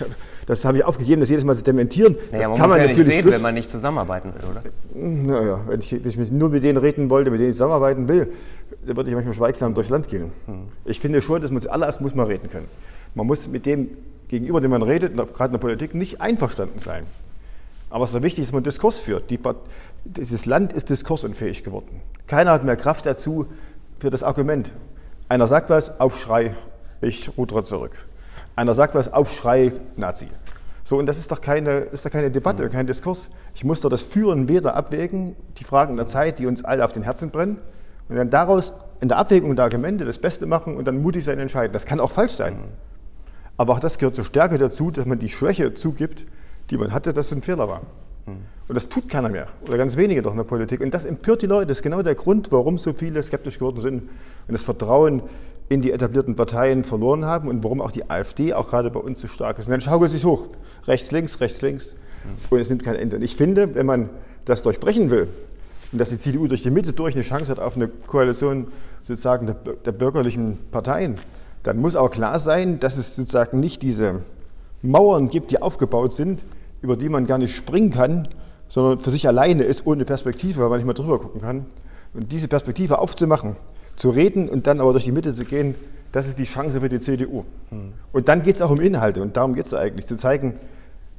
[0.00, 0.08] hab,
[0.46, 2.16] das habe ich aufgegeben, das jedes Mal zu dementieren.
[2.30, 4.60] Naja, das man kann man ja natürlich reden, wenn man nicht zusammenarbeiten will, oder?
[4.94, 8.28] Naja, wenn ich, wenn ich nur mit denen reden wollte, mit denen ich zusammenarbeiten will,
[8.86, 10.32] dann würde ich manchmal schweigsam durchs Land gehen.
[10.46, 10.68] Hm.
[10.84, 12.68] Ich finde schon, dass man zuallererst muss man reden können.
[13.14, 13.90] Man muss mit dem
[14.28, 17.04] gegenüber, dem man redet, gerade in der Politik, nicht einverstanden sein.
[17.90, 19.30] Aber es ist wichtig, dass man Diskurs führt.
[19.30, 19.38] Die,
[20.04, 22.00] dieses Land ist diskursunfähig geworden.
[22.26, 23.46] Keiner hat mehr Kraft dazu
[23.98, 24.72] für das Argument.
[25.28, 26.54] Einer sagt was, Aufschrei,
[27.00, 27.92] ich rudere zurück.
[28.56, 30.28] Einer sagt was, Aufschrei, Nazi.
[30.82, 32.70] So, und das ist doch keine, ist doch keine Debatte, mhm.
[32.70, 33.30] kein Diskurs.
[33.54, 36.92] Ich muss doch das Führen weder abwägen, die Fragen der Zeit, die uns alle auf
[36.92, 37.58] den Herzen brennen,
[38.08, 41.38] und dann daraus in der Abwägung der Argumente das Beste machen und dann mutig sein
[41.38, 41.72] entscheiden.
[41.72, 42.54] Das kann auch falsch sein.
[42.54, 42.60] Mhm.
[43.56, 46.26] Aber auch das gehört zur Stärke dazu, dass man die Schwäche zugibt,
[46.70, 47.82] die man hatte, dass es ein Fehler war.
[48.26, 48.38] Mhm.
[48.68, 50.80] Und das tut keiner mehr oder ganz wenige doch in der Politik.
[50.80, 51.68] Und das empört die Leute.
[51.68, 55.22] Das ist genau der Grund, warum so viele skeptisch geworden sind und das Vertrauen
[55.68, 59.20] in die etablierten Parteien verloren haben und warum auch die AfD auch gerade bei uns
[59.20, 59.66] so stark ist.
[59.66, 60.46] Und dann schaukelt es sich hoch.
[60.86, 61.94] Rechts, links, rechts, links.
[62.50, 63.16] Und es nimmt kein Ende.
[63.16, 64.10] Und ich finde, wenn man
[64.44, 65.28] das durchbrechen will
[65.96, 68.66] und dass die CDU durch die Mitte durch eine Chance hat auf eine Koalition
[69.02, 71.16] sozusagen der, der bürgerlichen Parteien,
[71.62, 74.20] dann muss auch klar sein, dass es sozusagen nicht diese
[74.82, 76.44] Mauern gibt, die aufgebaut sind,
[76.82, 78.28] über die man gar nicht springen kann,
[78.68, 81.64] sondern für sich alleine ist, ohne Perspektive, weil man nicht mal drüber gucken kann.
[82.12, 83.56] Und diese Perspektive aufzumachen,
[83.94, 85.76] zu reden und dann aber durch die Mitte zu gehen,
[86.12, 87.46] das ist die Chance für die CDU.
[87.70, 87.94] Mhm.
[88.12, 90.60] Und dann geht es auch um Inhalte und darum geht es eigentlich, zu zeigen,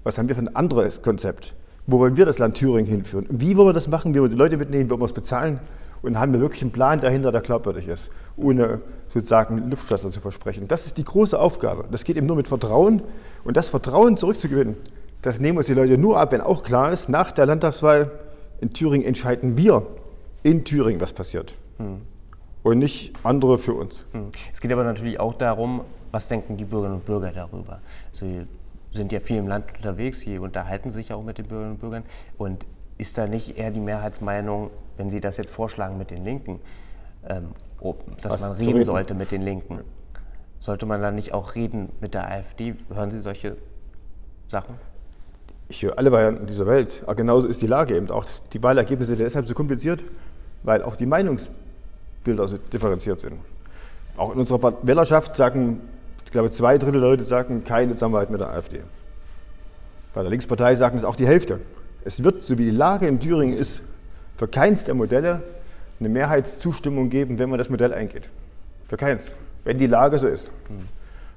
[0.03, 1.55] was haben wir für ein anderes Konzept?
[1.87, 3.25] Wo wollen wir das Land Thüringen hinführen?
[3.29, 4.13] Wie wollen wir das machen?
[4.13, 4.85] Wie wollen wir die Leute mitnehmen?
[4.85, 5.59] Wie wollen wir es bezahlen?
[6.01, 10.67] Und haben wir wirklich einen Plan dahinter, der glaubwürdig ist, ohne sozusagen Luftschlösser zu versprechen.
[10.67, 11.85] Das ist die große Aufgabe.
[11.89, 13.01] Das geht eben nur mit Vertrauen.
[13.43, 14.75] Und das Vertrauen zurückzugewinnen,
[15.21, 18.11] das nehmen uns die Leute nur ab, wenn auch klar ist, nach der Landtagswahl
[18.61, 19.87] in Thüringen entscheiden wir
[20.43, 21.55] in Thüringen, was passiert.
[21.79, 22.01] Mhm
[22.63, 24.05] und nicht andere für uns.
[24.11, 24.31] Hm.
[24.51, 27.79] Es geht aber natürlich auch darum, was denken die Bürgerinnen und Bürger darüber.
[28.13, 28.45] Sie
[28.97, 32.03] sind ja viel im Land unterwegs, sie unterhalten sich auch mit den Bürgerinnen und Bürgern.
[32.37, 32.65] Und
[32.97, 36.59] ist da nicht eher die Mehrheitsmeinung, wenn Sie das jetzt vorschlagen mit den Linken,
[37.27, 37.51] ähm,
[38.21, 39.81] dass was man reden, reden, sollte mit den Linken?
[40.59, 42.75] Sollte man dann nicht auch reden mit der AfD?
[42.91, 43.55] Hören Sie solche
[44.47, 44.75] Sachen?
[45.69, 47.03] Ich höre alle Varianten dieser Welt.
[47.05, 48.25] Aber genauso ist die Lage eben auch.
[48.51, 50.03] Die Wahlergebnisse sind deshalb so kompliziert,
[50.63, 51.51] weil auch die Meinungs
[52.23, 53.35] Bilder differenziert sind.
[54.17, 55.81] Auch in unserer Wählerschaft sagen,
[56.27, 58.81] ich glaube, zwei Drittel der Leute sagen keine Zusammenarbeit mit der AfD.
[60.13, 61.61] Bei der Linkspartei sagen es auch die Hälfte.
[62.03, 63.81] Es wird, so wie die Lage in Thüringen ist,
[64.35, 65.41] für keins der Modelle
[66.01, 68.23] eine Mehrheitszustimmung geben, wenn man das Modell eingeht.
[68.87, 69.31] Für keins,
[69.63, 70.51] wenn die Lage so ist.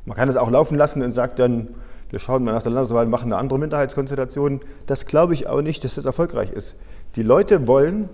[0.06, 1.68] Man kann es auch laufen lassen und sagt dann,
[2.10, 4.60] wir schauen mal nach der Landeswahl, machen eine andere Minderheitskonstellation.
[4.86, 6.74] Das glaube ich auch nicht, dass das erfolgreich ist.
[7.14, 8.08] Die Leute wollen,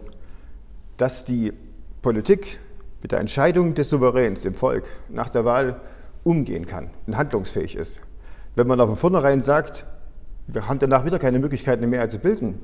[0.98, 1.54] dass die
[2.02, 2.60] Politik
[3.00, 5.80] mit der Entscheidung des Souveräns, dem Volk, nach der Wahl
[6.26, 8.00] umgehen kann und handlungsfähig ist.
[8.56, 9.86] Wenn man von vornherein sagt,
[10.48, 12.60] wir haben danach wieder keine Möglichkeit, eine Mehrheit zu bilden,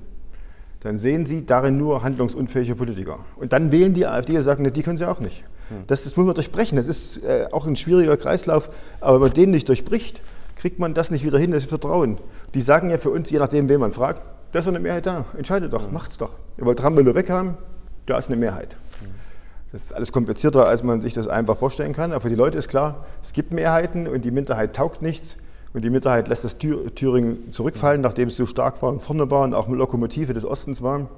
[0.80, 3.20] dann sehen Sie darin nur handlungsunfähige Politiker.
[3.36, 5.44] Und dann wählen die AfD und sagen, ne, die können sie auch nicht.
[5.68, 5.84] Hm.
[5.86, 6.74] Das, das muss man durchbrechen.
[6.74, 8.68] Das ist äh, auch ein schwieriger Kreislauf.
[9.00, 10.22] Aber wenn man den nicht durchbricht,
[10.56, 12.18] kriegt man das nicht wieder hin, das Vertrauen.
[12.54, 15.24] Die sagen ja für uns, je nachdem, wen man fragt, da ist eine Mehrheit da.
[15.38, 15.92] Entscheidet doch, hm.
[15.92, 16.32] macht's doch.
[16.58, 17.54] Ihr wollt Ramelow weghaben,
[18.06, 18.76] da ist eine Mehrheit.
[19.72, 22.12] Das ist alles komplizierter, als man sich das einfach vorstellen kann.
[22.12, 25.38] Aber für die Leute ist klar, es gibt Mehrheiten und die Minderheit taugt nichts.
[25.72, 29.44] Und die Minderheit lässt das Thüringen zurückfallen, nachdem es so stark war und vorne war
[29.44, 31.08] und auch Lokomotive des Ostens war.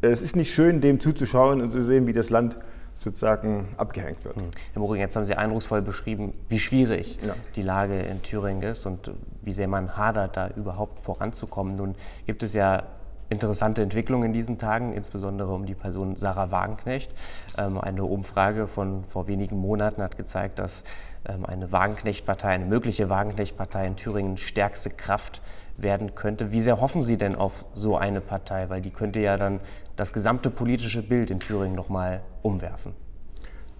[0.00, 2.56] Es ist nicht schön, dem zuzuschauen und zu sehen, wie das Land
[2.98, 4.36] sozusagen abgehängt wird.
[4.36, 4.44] Hm.
[4.72, 7.34] Herr Moring, jetzt haben Sie eindrucksvoll beschrieben, wie schwierig ja.
[7.56, 9.10] die Lage in Thüringen ist und
[9.42, 11.76] wie sehr man hadert, da überhaupt voranzukommen.
[11.76, 11.94] Nun
[12.24, 12.84] gibt es ja
[13.28, 17.12] interessante Entwicklung in diesen Tagen, insbesondere um die Person Sarah Wagenknecht.
[17.58, 20.84] Ähm, eine Umfrage von vor wenigen Monaten hat gezeigt, dass
[21.26, 25.42] ähm, eine Wagenknechtpartei, eine mögliche Wagenknechtpartei in Thüringen stärkste Kraft
[25.76, 26.52] werden könnte.
[26.52, 28.68] Wie sehr hoffen Sie denn auf so eine Partei?
[28.68, 29.60] Weil die könnte ja dann
[29.96, 32.92] das gesamte politische Bild in Thüringen nochmal umwerfen.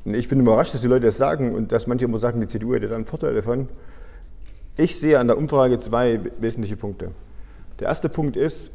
[0.04, 2.74] Ich bin überrascht, dass die Leute das sagen und dass manche immer sagen, die CDU
[2.74, 3.68] hätte da einen Vorteil davon.
[4.76, 7.12] Ich sehe an der Umfrage zwei wesentliche Punkte.
[7.80, 8.70] Der erste Punkt ist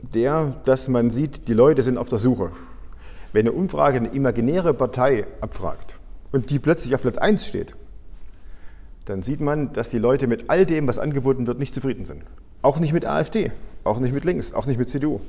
[0.00, 2.52] der, dass man sieht, die Leute sind auf der Suche.
[3.32, 5.98] Wenn eine Umfrage eine imaginäre Partei abfragt
[6.32, 7.74] und die plötzlich auf Platz 1 steht,
[9.04, 12.22] dann sieht man, dass die Leute mit all dem, was angeboten wird, nicht zufrieden sind.
[12.62, 13.52] Auch nicht mit AfD,
[13.84, 15.20] auch nicht mit links, auch nicht mit CDU.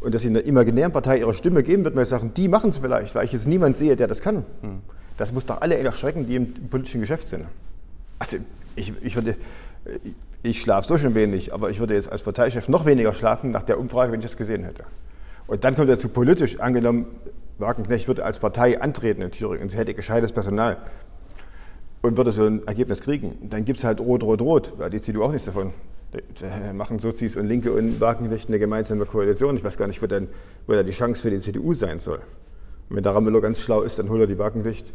[0.00, 2.70] Und dass sie einer imaginären Partei ihre Stimme geben wird, weil sie sagen, die machen
[2.70, 4.44] es vielleicht, weil ich jetzt niemand sehe, der das kann.
[4.62, 4.80] Hm.
[5.16, 7.46] Das muss doch alle erschrecken, die im politischen Geschäft sind.
[8.18, 8.38] Also
[8.76, 9.36] ich, ich würde,
[10.42, 13.62] ich schlafe so schon wenig, aber ich würde jetzt als Parteichef noch weniger schlafen nach
[13.62, 14.84] der Umfrage, wenn ich das gesehen hätte.
[15.46, 17.06] Und dann kommt dazu politisch, angenommen,
[17.58, 20.78] Wagenknecht würde als Partei antreten in Thüringen und sie hätte gescheites Personal
[22.02, 25.00] und würde so ein Ergebnis kriegen, dann gibt es halt Rot, Rot, Rot, weil die
[25.00, 25.72] CDU auch nichts davon.
[26.12, 29.56] Die machen Sozis und Linke und Wagenknecht eine gemeinsame Koalition.
[29.56, 30.28] Ich weiß gar nicht, wo, denn,
[30.66, 32.18] wo da die Chance für die CDU sein soll.
[32.90, 34.92] Und wenn der Ramelow ganz schlau ist, dann holt er die Wagenknecht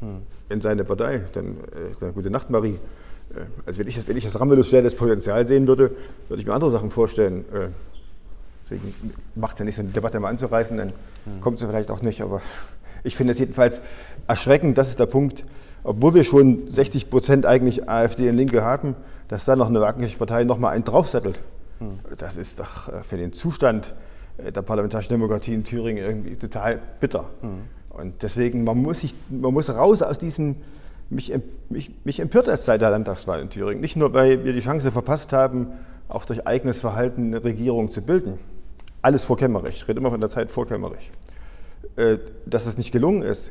[0.00, 0.22] hm.
[0.50, 1.22] in seine Partei.
[1.32, 2.78] Dann, äh, dann gute Nacht, Marie.
[3.34, 5.92] Äh, also wenn ich das, wenn ich das Ramelow schnell das Potenzial sehen würde,
[6.28, 7.44] würde ich mir andere Sachen vorstellen.
[7.52, 7.68] Äh,
[8.64, 8.94] deswegen
[9.34, 10.92] macht es ja nicht, so eine Debatte mal anzureißen, dann
[11.24, 11.40] hm.
[11.40, 12.22] kommt sie vielleicht auch nicht.
[12.22, 12.40] Aber
[13.04, 13.80] ich finde es jedenfalls
[14.26, 15.44] erschreckend, das ist der Punkt,
[15.84, 18.94] obwohl wir schon 60 Prozent eigentlich AfD und Linke haben,
[19.28, 21.42] dass da noch eine Wagenknecht-Partei nochmal einen draufsettelt.
[21.78, 21.98] Hm.
[22.18, 23.94] Das ist doch äh, für den Zustand
[24.38, 27.26] der parlamentarischen Demokratie in Thüringen irgendwie total bitter.
[27.42, 27.64] Hm.
[27.90, 30.56] Und deswegen, man muss, sich, man muss raus aus diesem,
[31.12, 31.32] mich,
[31.68, 33.80] mich, mich empört es seit der Landtagswahl in Thüringen.
[33.80, 35.68] Nicht nur, weil wir die Chance verpasst haben,
[36.08, 38.38] auch durch eigenes Verhalten eine Regierung zu bilden.
[39.02, 41.10] Alles vor Kemmerich, ich rede immer von der Zeit vor Kemmerich.
[41.96, 43.50] Äh, dass das nicht gelungen ist,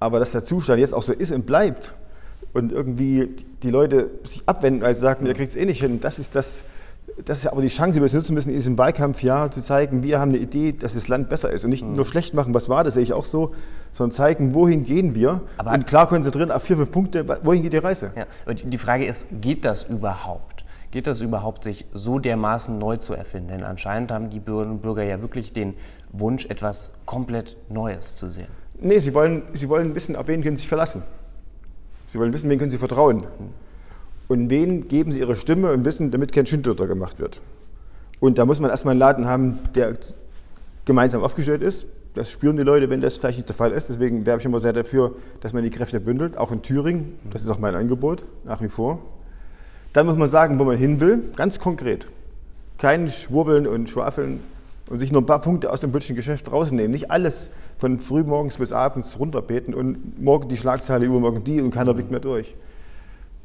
[0.00, 1.92] aber dass der Zustand jetzt auch so ist und bleibt
[2.52, 6.00] und irgendwie die Leute sich abwenden, weil sie sagen, ihr kriegt es eh nicht hin,
[6.00, 6.64] das ist das,
[7.24, 10.18] das ist aber die Chance, die wir nutzen müssen, in diesem Wahlkampfjahr zu zeigen, wir
[10.18, 11.64] haben eine Idee, dass das Land besser ist.
[11.64, 11.94] Und nicht mhm.
[11.94, 13.54] nur schlecht machen, was war, das sehe ich auch so,
[13.92, 15.42] sondern zeigen, wohin gehen wir.
[15.56, 18.12] Aber und klar konzentrieren auf vier, fünf Punkte, wohin geht die Reise.
[18.16, 20.64] Ja, und die Frage ist, geht das überhaupt?
[20.90, 23.48] Geht das überhaupt, sich so dermaßen neu zu erfinden?
[23.48, 25.74] Denn anscheinend haben die Bürgerinnen und Bürger ja wirklich den
[26.12, 28.46] Wunsch, etwas komplett Neues zu sehen.
[28.80, 31.02] Nee, sie wollen, sie wollen wissen, auf wen können sie sich verlassen.
[32.08, 33.26] Sie wollen wissen, wen können sie vertrauen.
[34.28, 37.40] Und wen geben sie ihre Stimme und wissen, damit kein Schindluder gemacht wird.
[38.20, 39.98] Und da muss man erstmal einen Laden haben, der
[40.84, 41.86] gemeinsam aufgestellt ist.
[42.14, 43.88] Das spüren die Leute, wenn das vielleicht nicht der Fall ist.
[43.88, 47.18] Deswegen werbe ich immer sehr dafür, dass man die Kräfte bündelt, auch in Thüringen.
[47.30, 49.00] Das ist auch mein Angebot, nach wie vor.
[49.92, 52.08] Dann muss man sagen, wo man hin will, ganz konkret.
[52.78, 54.40] Kein Schwurbeln und Schwafeln
[54.88, 56.90] und sich nur ein paar Punkte aus dem politischen Geschäft rausnehmen.
[56.90, 61.94] Nicht alles von frühmorgens bis abends runterbeten und morgen die Schlagzeile, übermorgen die und keiner
[61.94, 62.54] blickt mehr durch.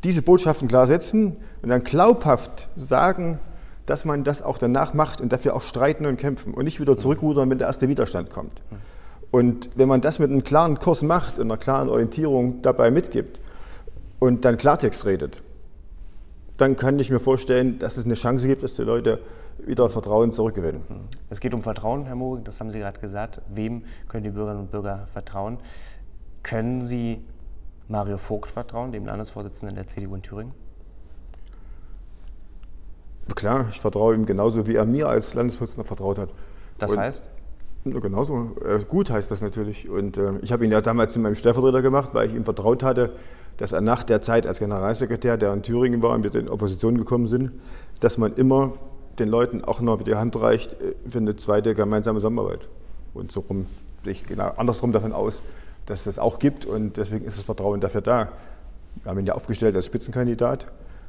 [0.04, 3.40] Diese Botschaften klar setzen und dann glaubhaft sagen,
[3.86, 6.96] dass man das auch danach macht und dafür auch streiten und kämpfen und nicht wieder
[6.96, 8.62] zurückrudern, wenn der erste Widerstand kommt.
[9.32, 13.40] Und wenn man das mit einem klaren Kurs macht und einer klaren Orientierung dabei mitgibt
[14.20, 15.42] und dann Klartext redet,
[16.58, 19.20] dann kann ich mir vorstellen, dass es eine Chance gibt, dass die Leute
[19.66, 20.82] wieder Vertrauen zurückgewinnen.
[21.30, 23.42] Es geht um Vertrauen, Herr Moring, das haben Sie gerade gesagt.
[23.54, 25.58] Wem können die Bürgerinnen und Bürger vertrauen?
[26.44, 27.22] Können Sie
[27.90, 30.54] Mario Vogt vertrauen, dem Landesvorsitzenden der CDU in Thüringen?
[33.36, 36.30] Klar, ich vertraue ihm genauso, wie er mir als Landesvorsitzender vertraut hat.
[36.78, 37.28] Das und heißt?
[37.86, 38.56] Genauso.
[38.88, 39.90] Gut heißt das natürlich.
[39.90, 42.84] Und äh, ich habe ihn ja damals zu meinem Stellvertreter gemacht, weil ich ihm vertraut
[42.84, 43.14] hatte,
[43.58, 46.98] dass er nach der Zeit als Generalsekretär, der in Thüringen war und wir in Opposition
[46.98, 47.52] gekommen sind,
[48.00, 48.74] dass man immer
[49.18, 52.70] den Leuten auch noch die Hand reicht äh, für eine zweite gemeinsame Zusammenarbeit.
[53.14, 53.66] Und so rum
[54.04, 55.42] sehe ich genau andersrum davon aus,
[55.90, 58.30] dass es das auch gibt und deswegen ist das Vertrauen dafür da.
[59.04, 60.68] Wir haben ihn ja aufgestellt als Spitzenkandidat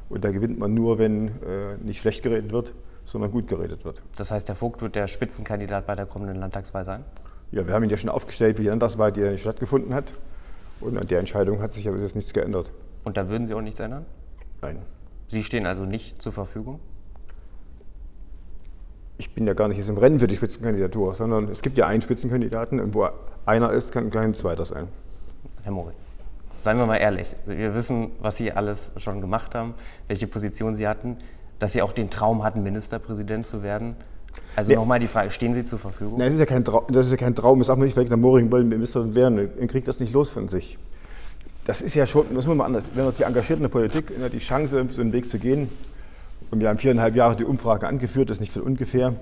[0.09, 4.03] und da gewinnt man nur, wenn äh, nicht schlecht geredet wird, sondern gut geredet wird.
[4.17, 7.05] Das heißt, der Vogt wird der Spitzenkandidat bei der kommenden Landtagswahl sein?
[7.53, 10.15] Ja, wir haben ihn ja schon aufgestellt wie die Landtagswahl, die nicht stattgefunden hat.
[10.81, 12.73] Und an der Entscheidung hat sich aber jetzt nichts geändert.
[13.05, 14.07] Und da würden Sie auch nichts ändern?
[14.63, 14.79] Nein.
[15.29, 16.81] Sie stehen also nicht zur Verfügung?
[19.21, 21.87] ich bin ja gar nicht jetzt im Rennen für die Spitzenkandidatur, sondern es gibt ja
[21.87, 23.07] einen Spitzenkandidaten und wo
[23.47, 24.89] einer ist, kann kein zweiter sein.
[25.63, 25.97] Herr Moritz,
[26.63, 29.75] seien wir mal ehrlich, wir wissen, was Sie alles schon gemacht haben,
[30.09, 31.17] welche Position Sie hatten,
[31.59, 33.97] dass Sie auch den Traum hatten, Ministerpräsident zu werden.
[34.55, 34.79] Also ja.
[34.79, 36.19] nochmal die Frage, stehen Sie zur Verfügung?
[36.19, 37.97] Nein, das ist ja kein, Trau das ist ja kein Traum, das sagt man nicht,
[37.97, 40.79] weil der Moring wollen Minister werden und kriegt das nicht los von sich.
[41.65, 43.69] Das ist ja schon, das muss man mal anders, wenn man sich engagiert in der
[43.69, 45.69] Politik, die Chance, so einen Weg zu gehen,
[46.51, 49.15] und wir haben viereinhalb Jahre die Umfrage angeführt, das ist nicht von ungefähr.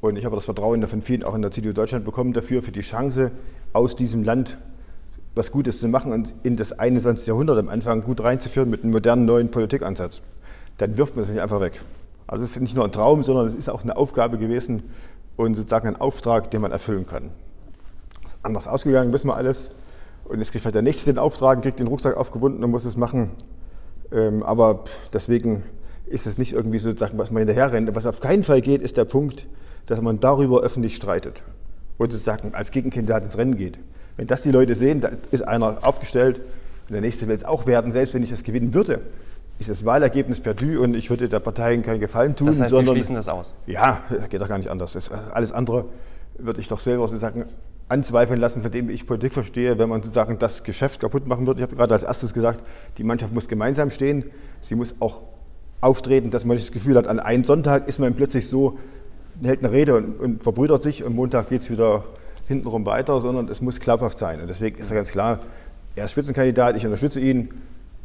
[0.00, 2.72] Und ich habe das Vertrauen von vielen auch in der CDU Deutschland bekommen dafür, für
[2.72, 3.30] die Chance,
[3.72, 4.56] aus diesem Land
[5.34, 7.26] was Gutes zu machen und in das 21.
[7.26, 10.22] Jahrhundert am Anfang gut reinzuführen mit einem modernen neuen Politikansatz,
[10.78, 11.80] dann wirft man es nicht einfach weg.
[12.26, 14.82] Also es ist nicht nur ein Traum, sondern es ist auch eine Aufgabe gewesen
[15.36, 17.30] und sozusagen ein Auftrag, den man erfüllen kann.
[18.22, 19.68] Das ist anders ausgegangen, wissen wir alles.
[20.24, 22.96] Und jetzt kriegt vielleicht der Nächste den Auftrag, kriegt den Rucksack aufgebunden und muss es
[22.96, 23.30] machen.
[24.12, 25.64] Ähm, aber deswegen
[26.06, 27.94] ist es nicht irgendwie sozusagen, was man hinterher rennt.
[27.94, 29.46] Was auf keinen Fall geht, ist der Punkt,
[29.86, 31.42] dass man darüber öffentlich streitet
[31.98, 33.78] und sozusagen als Gegenkandidat ins Rennen geht.
[34.16, 36.40] Wenn das die Leute sehen, da ist einer aufgestellt
[36.88, 39.00] und der nächste will es auch werden, selbst wenn ich das gewinnen würde,
[39.58, 42.48] ist das Wahlergebnis perdu und ich würde der Partei keinen Gefallen tun.
[42.48, 43.54] Das heißt, sondern, Sie schließen das aus?
[43.66, 44.94] Ja, geht doch gar nicht anders.
[44.94, 45.84] Das, alles andere
[46.38, 47.44] würde ich doch selber sozusagen
[47.88, 51.60] anzweifeln lassen, von dem ich Politik verstehe, wenn man sozusagen das Geschäft kaputt machen würde.
[51.60, 52.62] Ich habe gerade als erstes gesagt,
[52.96, 54.30] die Mannschaft muss gemeinsam stehen.
[54.60, 55.22] Sie muss auch
[55.80, 58.78] auftreten, dass man das Gefühl hat, an einem Sonntag ist man plötzlich so,
[59.42, 62.04] hält eine Rede und, und verbrüdert sich und Montag geht es wieder
[62.48, 64.40] hintenrum weiter, sondern es muss glaubhaft sein.
[64.40, 65.40] Und deswegen ist ja ganz klar,
[65.96, 67.50] er ist Spitzenkandidat, ich unterstütze ihn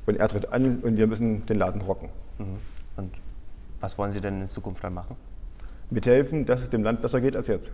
[0.06, 2.10] und er tritt an und wir müssen den Laden rocken.
[2.38, 2.58] Mhm.
[2.98, 3.12] Und
[3.80, 5.16] was wollen Sie denn in Zukunft dann machen?
[5.90, 7.72] Mithelfen, dass es dem Land besser geht als jetzt.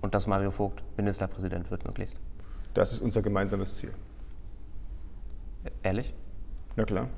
[0.00, 2.20] Und dass Mario Vogt Ministerpräsident wird möglichst?
[2.74, 3.92] Das ist unser gemeinsames Ziel.
[5.82, 6.14] Ehrlich?
[6.76, 7.08] Na klar.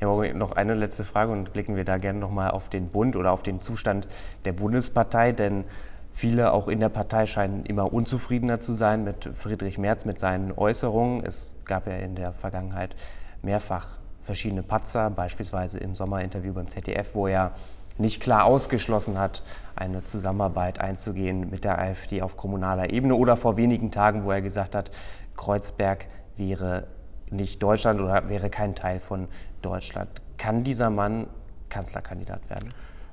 [0.00, 3.32] Ja, noch eine letzte Frage und blicken wir da gerne nochmal auf den Bund oder
[3.32, 4.08] auf den Zustand
[4.44, 5.64] der Bundespartei, denn
[6.12, 10.52] viele auch in der Partei scheinen immer unzufriedener zu sein mit Friedrich Merz, mit seinen
[10.52, 11.24] Äußerungen.
[11.24, 12.94] Es gab ja in der Vergangenheit
[13.42, 13.88] mehrfach
[14.22, 17.52] verschiedene Patzer, beispielsweise im Sommerinterview beim ZDF, wo er
[17.98, 19.42] nicht klar ausgeschlossen hat,
[19.76, 24.40] eine Zusammenarbeit einzugehen mit der AfD auf kommunaler Ebene oder vor wenigen Tagen, wo er
[24.40, 24.90] gesagt hat,
[25.36, 26.06] Kreuzberg
[26.36, 26.86] wäre
[27.30, 29.28] nicht Deutschland oder wäre kein Teil von
[29.62, 30.08] Deutschland.
[30.38, 31.26] Kann dieser Mann
[31.68, 32.68] Kanzlerkandidat werden?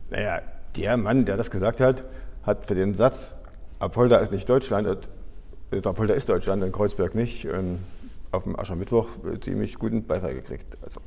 [0.10, 0.42] Naja,
[0.76, 2.04] der Mann, der das gesagt hat,
[2.44, 3.38] hat für den Satz,
[3.80, 5.10] Apolda ist nicht Deutschland,
[5.72, 7.80] äh, Apolda ist Deutschland und Kreuzberg nicht, ähm,
[8.32, 9.08] auf dem Aschermittwoch
[9.42, 10.78] ziemlich guten Beifall gekriegt.
[10.82, 11.02] Also,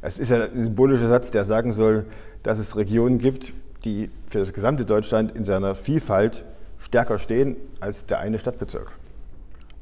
[0.00, 2.06] es ist ein symbolischer Satz, der sagen soll,
[2.42, 6.44] dass es Regionen gibt, die für das gesamte Deutschland in seiner Vielfalt
[6.78, 8.92] stärker stehen als der eine Stadtbezirk.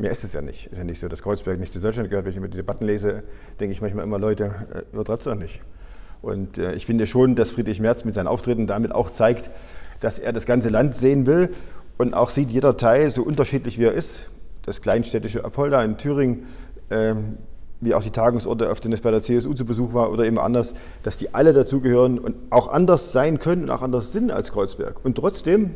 [0.00, 0.66] Mehr ist es ja nicht.
[0.68, 2.24] Ist ja nicht so, dass Kreuzberg nicht zu Deutschland gehört.
[2.24, 3.22] Wenn ich immer die Debatten lese,
[3.60, 5.60] denke ich manchmal immer, Leute, äh, übertreibt es doch nicht.
[6.22, 9.50] Und äh, ich finde schon, dass Friedrich Merz mit seinen Auftritten damit auch zeigt,
[10.00, 11.50] dass er das ganze Land sehen will
[11.98, 14.30] und auch sieht, jeder Teil, so unterschiedlich wie er ist,
[14.62, 16.46] das kleinstädtische Apolda in Thüringen,
[16.88, 17.36] ähm,
[17.82, 20.38] wie auch die Tagungsorte, auf denen es bei der CSU zu Besuch war oder eben
[20.38, 24.50] anders, dass die alle dazugehören und auch anders sein können und auch anders sind als
[24.50, 25.04] Kreuzberg.
[25.04, 25.74] Und trotzdem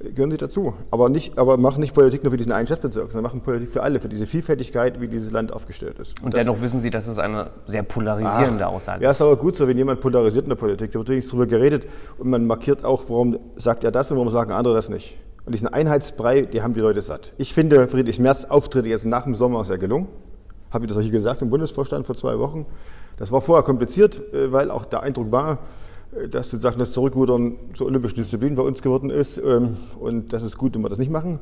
[0.00, 0.74] gehören sie dazu.
[0.90, 3.82] Aber, nicht, aber machen nicht Politik nur für diesen einen Stadtbezirk, sondern machen Politik für
[3.82, 6.18] alle, für diese Vielfältigkeit, wie dieses Land aufgestellt ist.
[6.18, 9.04] Und, Und dennoch wissen Sie, dass es eine sehr polarisierende Ach, Aussage ist.
[9.04, 10.92] Ja, ist aber gut so, wenn jemand polarisiert in der Politik.
[10.92, 11.86] Da wird übrigens darüber geredet
[12.18, 15.18] und man markiert auch, warum sagt er das und warum sagen andere das nicht.
[15.46, 17.32] Und diesen Einheitsbrei, die haben die Leute satt.
[17.38, 20.06] Ich finde Friedrich Merz Auftritte jetzt nach dem Sommer sehr gelungen.
[20.70, 22.66] Habe ich das auch hier gesagt im Bundesvorstand vor zwei Wochen.
[23.16, 25.58] Das war vorher kompliziert, äh, weil auch der Eindruck war,
[26.30, 29.38] dass sozusagen das Zurückrudern zur olympischen Disziplin bei uns geworden ist.
[29.38, 31.38] Ähm, und das ist gut, wenn wir das nicht machen.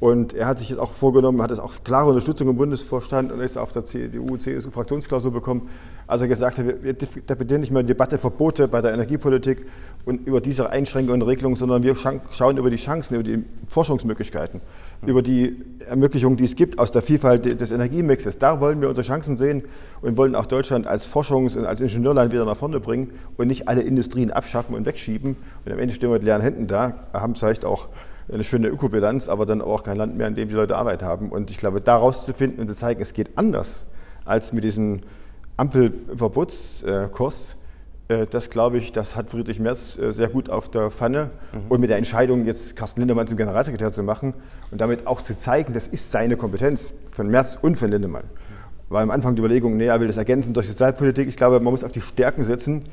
[0.00, 3.40] Und er hat sich jetzt auch vorgenommen, hat es auch klare Unterstützung im Bundesvorstand und
[3.40, 5.68] ist auf der CDU-CSU-Fraktionsklausur bekommen.
[6.06, 9.66] Also er gesagt hat, wir debattieren nicht mehr Debatte Verbote bei der Energiepolitik
[10.04, 14.60] und über diese Einschränkungen und Regelungen, sondern wir schauen über die Chancen, über die Forschungsmöglichkeiten,
[15.02, 15.08] mhm.
[15.08, 18.38] über die Ermöglichungen, die es gibt aus der Vielfalt des Energiemixes.
[18.38, 19.64] Da wollen wir unsere Chancen sehen
[20.00, 23.66] und wollen auch Deutschland als Forschungs- und als Ingenieurland wieder nach vorne bringen und nicht
[23.66, 25.34] alle Industrien abschaffen und wegschieben.
[25.66, 27.88] Und am Ende stehen wir mit leeren Händen da, haben vielleicht auch
[28.32, 31.30] eine schöne Ökobilanz, aber dann auch kein Land mehr, in dem die Leute Arbeit haben.
[31.30, 33.86] Und ich glaube, daraus zu finden und zu zeigen, es geht anders
[34.24, 35.00] als mit diesem
[35.56, 37.56] Ampelverbotskurs,
[38.08, 41.30] äh, das glaube ich, das hat Friedrich Merz äh, sehr gut auf der Pfanne.
[41.52, 41.58] Mhm.
[41.68, 44.34] Und mit der Entscheidung, jetzt Carsten Lindemann zum Generalsekretär zu machen
[44.70, 48.24] und damit auch zu zeigen, das ist seine Kompetenz von Merz und von Lindemann.
[48.88, 51.28] War am Anfang die Überlegung, nee, er will das ergänzen durch Sozialpolitik.
[51.28, 52.84] Ich glaube, man muss auf die Stärken setzen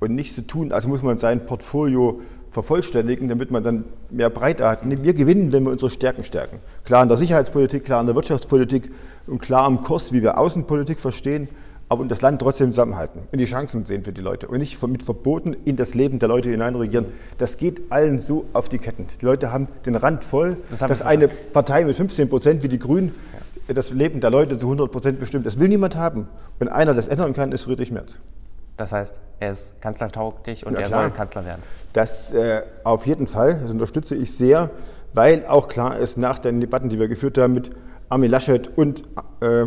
[0.00, 4.66] und nicht so tun, als muss man sein Portfolio vervollständigen, damit man dann mehr Breite
[4.66, 4.80] hat.
[4.84, 6.58] Wir gewinnen, wenn wir unsere Stärken stärken.
[6.84, 8.90] Klar in der Sicherheitspolitik, klar in der Wirtschaftspolitik
[9.26, 11.48] und klar am Kurs, wie wir Außenpolitik verstehen,
[11.90, 15.02] aber das Land trotzdem zusammenhalten und die Chancen sehen für die Leute und nicht mit
[15.02, 17.06] Verboten in das Leben der Leute hineinregieren.
[17.38, 19.06] Das geht allen so auf die Ketten.
[19.20, 22.78] Die Leute haben den Rand voll, das dass eine Partei mit 15 Prozent wie die
[22.78, 23.14] Grünen
[23.68, 25.46] das Leben der Leute zu 100 Prozent bestimmt.
[25.46, 26.28] Das will niemand haben.
[26.58, 28.18] Wenn einer das ändern kann, ist Friedrich Merz.
[28.78, 31.62] Das heißt, er ist kanzlertauglich und ja, er soll Kanzler werden.
[31.92, 34.70] Das äh, auf jeden Fall, das unterstütze ich sehr,
[35.12, 37.70] weil auch klar ist, nach den Debatten, die wir geführt haben mit
[38.08, 39.02] Armin Laschet und
[39.40, 39.66] äh,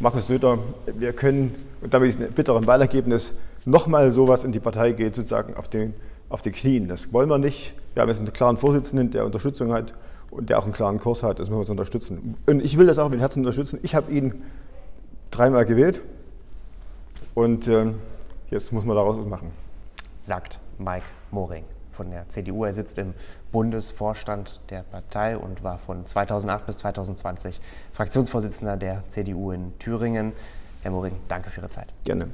[0.00, 4.92] Markus Söder, wir können, und damit ist ein bitteres Wahlergebnis, nochmal sowas in die Partei
[4.92, 5.94] geht, sozusagen auf den,
[6.28, 6.88] auf die Knien.
[6.88, 7.74] Das wollen wir nicht.
[7.94, 9.94] Wir haben jetzt einen klaren Vorsitzenden, der Unterstützung hat
[10.30, 12.36] und der auch einen klaren Kurs hat, das müssen wir uns unterstützen.
[12.46, 13.78] Und ich will das auch mit Herzen unterstützen.
[13.82, 14.42] Ich habe ihn
[15.30, 16.02] dreimal gewählt
[17.40, 17.86] und äh,
[18.50, 19.50] jetzt muss man daraus was machen.
[20.20, 22.64] Sagt Mike Moring von der CDU.
[22.64, 23.14] Er sitzt im
[23.50, 27.60] Bundesvorstand der Partei und war von 2008 bis 2020
[27.94, 30.32] Fraktionsvorsitzender der CDU in Thüringen.
[30.82, 31.88] Herr Moring, danke für Ihre Zeit.
[32.04, 32.28] Gerne.